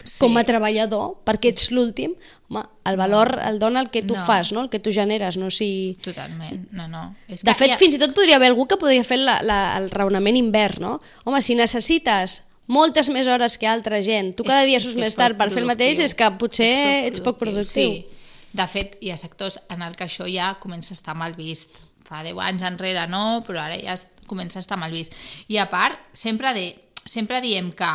Sí. 0.07 0.19
com 0.23 0.37
a 0.39 0.43
treballador, 0.47 1.17
perquè 1.27 1.49
ets 1.51 1.67
l'últim, 1.75 2.13
home, 2.47 2.61
el 2.87 2.95
valor 2.95 3.33
el 3.43 3.57
dona 3.59 3.81
el 3.83 3.89
que 3.91 4.01
tu 4.07 4.15
No. 4.15 4.25
fas, 4.25 4.53
no? 4.55 4.61
el 4.63 4.69
que 4.71 4.79
tu 4.79 4.91
generes, 4.95 5.35
no 5.37 5.51
si... 5.51 5.97
Totalment, 6.01 6.69
no, 6.71 6.87
no. 6.87 7.15
És 7.27 7.43
De 7.43 7.51
que 7.51 7.57
fet, 7.59 7.67
hi 7.67 7.71
ha- 7.75 7.77
fins 7.77 7.95
i 7.95 7.99
tot 7.99 8.13
podria 8.15 8.37
haver 8.39 8.47
algú 8.53 8.65
que 8.71 8.77
podria 8.79 9.03
fer 9.03 9.17
la, 9.19 9.41
la, 9.43 9.59
el 9.77 9.89
raonament 9.91 10.37
invers, 10.39 10.79
no? 10.79 11.01
Home, 11.25 11.41
si 11.43 11.55
necessites 11.59 12.43
moltes 12.67 13.09
més 13.09 13.27
hores 13.27 13.57
que 13.59 13.67
altra 13.67 14.01
gent, 14.01 14.33
tu 14.35 14.43
cada 14.47 14.63
és- 14.63 14.67
dia 14.71 14.79
surts 14.79 14.95
més 14.95 15.11
ets 15.11 15.19
tard 15.19 15.35
poc 15.35 15.43
per 15.45 15.51
fer 15.53 15.61
el 15.61 15.67
mateix, 15.67 15.97
productiu. 15.97 16.05
és 16.05 16.15
que 16.15 16.31
potser 16.39 16.71
ets 17.11 17.19
poc 17.21 17.37
productiu. 17.37 17.91
Sí. 17.91 18.07
De 18.57 18.65
fet, 18.71 18.95
hi 19.03 19.11
ha 19.11 19.17
sectors 19.19 19.59
en 19.69 19.81
el 19.83 19.95
que 19.99 20.05
això 20.07 20.25
ja 20.31 20.53
comença 20.63 20.93
a 20.93 20.97
estar 20.97 21.13
mal 21.15 21.35
vist. 21.35 21.75
Fa 22.07 22.23
10 22.23 22.39
anys 22.39 22.63
enrere 22.63 23.03
no, 23.11 23.43
però 23.45 23.59
ara 23.67 23.75
ja 23.77 23.95
comença 24.25 24.59
a 24.59 24.63
estar 24.63 24.77
mal 24.79 24.91
vist. 24.91 25.11
I 25.51 25.57
a 25.59 25.67
part, 25.69 25.99
sempre, 26.13 26.53
de, 26.55 26.69
sempre 27.05 27.41
diem 27.43 27.73
que 27.75 27.91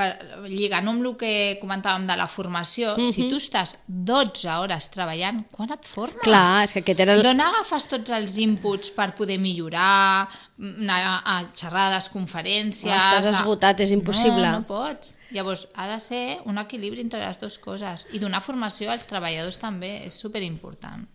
per, 0.00 0.08
lligant 0.48 0.88
amb 0.88 1.04
el 1.04 1.12
que 1.20 1.32
comentàvem 1.60 2.06
de 2.08 2.16
la 2.16 2.26
formació, 2.32 2.96
Mhm. 2.96 3.12
si 3.12 3.28
tu 3.28 3.36
estàs 3.36 3.76
12 3.86 4.48
hores 4.56 4.88
treballant, 4.90 5.44
quan 5.52 5.70
et 5.76 5.84
formes? 5.84 6.22
Clar, 6.24 6.64
és 6.64 6.72
que 6.72 6.80
aquest 6.80 7.04
era 7.04 7.14
el... 7.18 7.22
D'on 7.26 7.44
agafes 7.44 7.86
tots 7.92 8.10
els 8.16 8.38
inputs 8.40 8.90
per 8.96 9.10
poder 9.18 9.36
millorar, 9.38 10.26
anar 10.58 11.22
a 11.24 11.38
xerrades, 11.54 12.08
conferències... 12.12 12.90
No, 12.90 12.96
estàs 12.98 13.28
esgotat, 13.36 13.80
és 13.84 13.92
impossible. 13.92 14.48
No, 14.48 14.60
no 14.64 14.66
pots. 14.66 15.16
Llavors, 15.30 15.68
ha 15.78 15.86
de 15.86 16.00
ser 16.02 16.24
un 16.50 16.58
equilibri 16.58 17.04
entre 17.04 17.20
les 17.22 17.38
dues 17.38 17.58
coses. 17.62 18.06
I 18.12 18.18
donar 18.18 18.40
formació 18.42 18.90
als 18.90 19.06
treballadors 19.06 19.60
també 19.62 20.06
és 20.08 20.16
superimportant. 20.18 21.06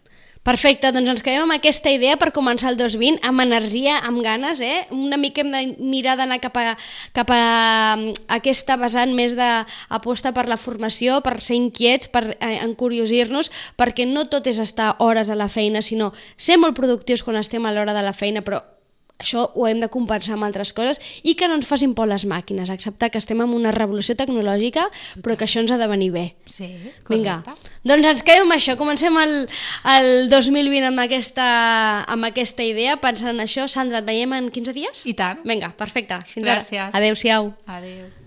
Perfecte, 0.45 0.91
doncs 0.93 1.09
ens 1.09 1.23
quedem 1.25 1.41
amb 1.41 1.55
aquesta 1.55 1.89
idea 1.89 2.19
per 2.21 2.27
començar 2.29 2.69
el 2.69 2.75
2020, 2.77 3.15
amb 3.25 3.41
energia, 3.41 3.95
amb 4.05 4.21
ganes, 4.21 4.59
eh? 4.61 4.83
Una 4.93 5.17
mica 5.17 5.41
hem 5.41 5.49
de 5.49 5.61
mirar 5.81 6.13
d'anar 6.19 6.37
cap, 6.43 6.59
a, 6.61 6.75
cap 7.17 7.33
a 7.33 7.39
aquesta 8.37 8.77
vessant 8.77 9.15
més 9.17 9.33
d'aposta 9.33 10.35
per 10.37 10.45
la 10.45 10.59
formació, 10.61 11.17
per 11.25 11.39
ser 11.41 11.57
inquiets, 11.57 12.11
per 12.13 12.35
eh, 12.35 12.59
encuriosir-nos, 12.59 13.49
perquè 13.73 14.05
no 14.05 14.27
tot 14.29 14.45
és 14.53 14.61
estar 14.61 14.93
hores 15.01 15.33
a 15.33 15.41
la 15.41 15.49
feina, 15.49 15.81
sinó 15.81 16.13
ser 16.37 16.61
molt 16.61 16.77
productius 16.77 17.25
quan 17.25 17.41
estem 17.41 17.65
a 17.65 17.73
l'hora 17.73 17.97
de 17.97 18.05
la 18.05 18.13
feina, 18.13 18.45
però 18.45 18.61
això 19.17 19.45
ho 19.55 19.67
hem 19.67 19.79
de 19.79 19.87
compensar 19.89 20.35
amb 20.35 20.43
altres 20.47 20.73
coses 20.75 20.99
i 21.23 21.35
que 21.39 21.47
no 21.47 21.55
ens 21.55 21.67
facin 21.67 21.93
por 21.95 22.07
les 22.07 22.25
màquines, 22.27 22.69
acceptar 22.69 23.09
que 23.13 23.17
estem 23.21 23.39
en 23.41 23.53
una 23.55 23.71
revolució 23.71 24.15
tecnològica, 24.19 24.87
però 25.23 25.37
que 25.37 25.45
això 25.47 25.61
ens 25.63 25.71
ha 25.71 25.77
de 25.79 25.87
venir 25.87 26.11
bé. 26.11 26.25
Sí, 26.45 26.67
Vinga, 27.09 27.39
correcte. 27.45 27.71
doncs 27.83 28.09
ens 28.11 28.23
quedem 28.27 28.43
amb 28.43 28.57
això. 28.57 28.75
Comencem 28.77 29.15
el, 29.21 29.35
el 29.95 30.29
2020 30.29 30.89
amb 30.91 30.99
aquesta, 31.05 31.47
amb 32.11 32.27
aquesta 32.27 32.63
idea, 32.67 32.97
pensant 33.03 33.31
en 33.35 33.43
això. 33.45 33.69
Sandra, 33.71 34.03
et 34.03 34.05
veiem 34.09 34.33
en 34.35 34.51
15 34.51 34.75
dies? 34.75 35.05
I 35.07 35.15
tant. 35.15 35.41
Vinga, 35.47 35.71
perfecte. 35.77 36.19
Fins 36.27 36.45
Gràcies. 36.47 36.89
ara. 36.89 36.91
Adéu-siau. 36.99 37.53
Adéu. 37.65 38.11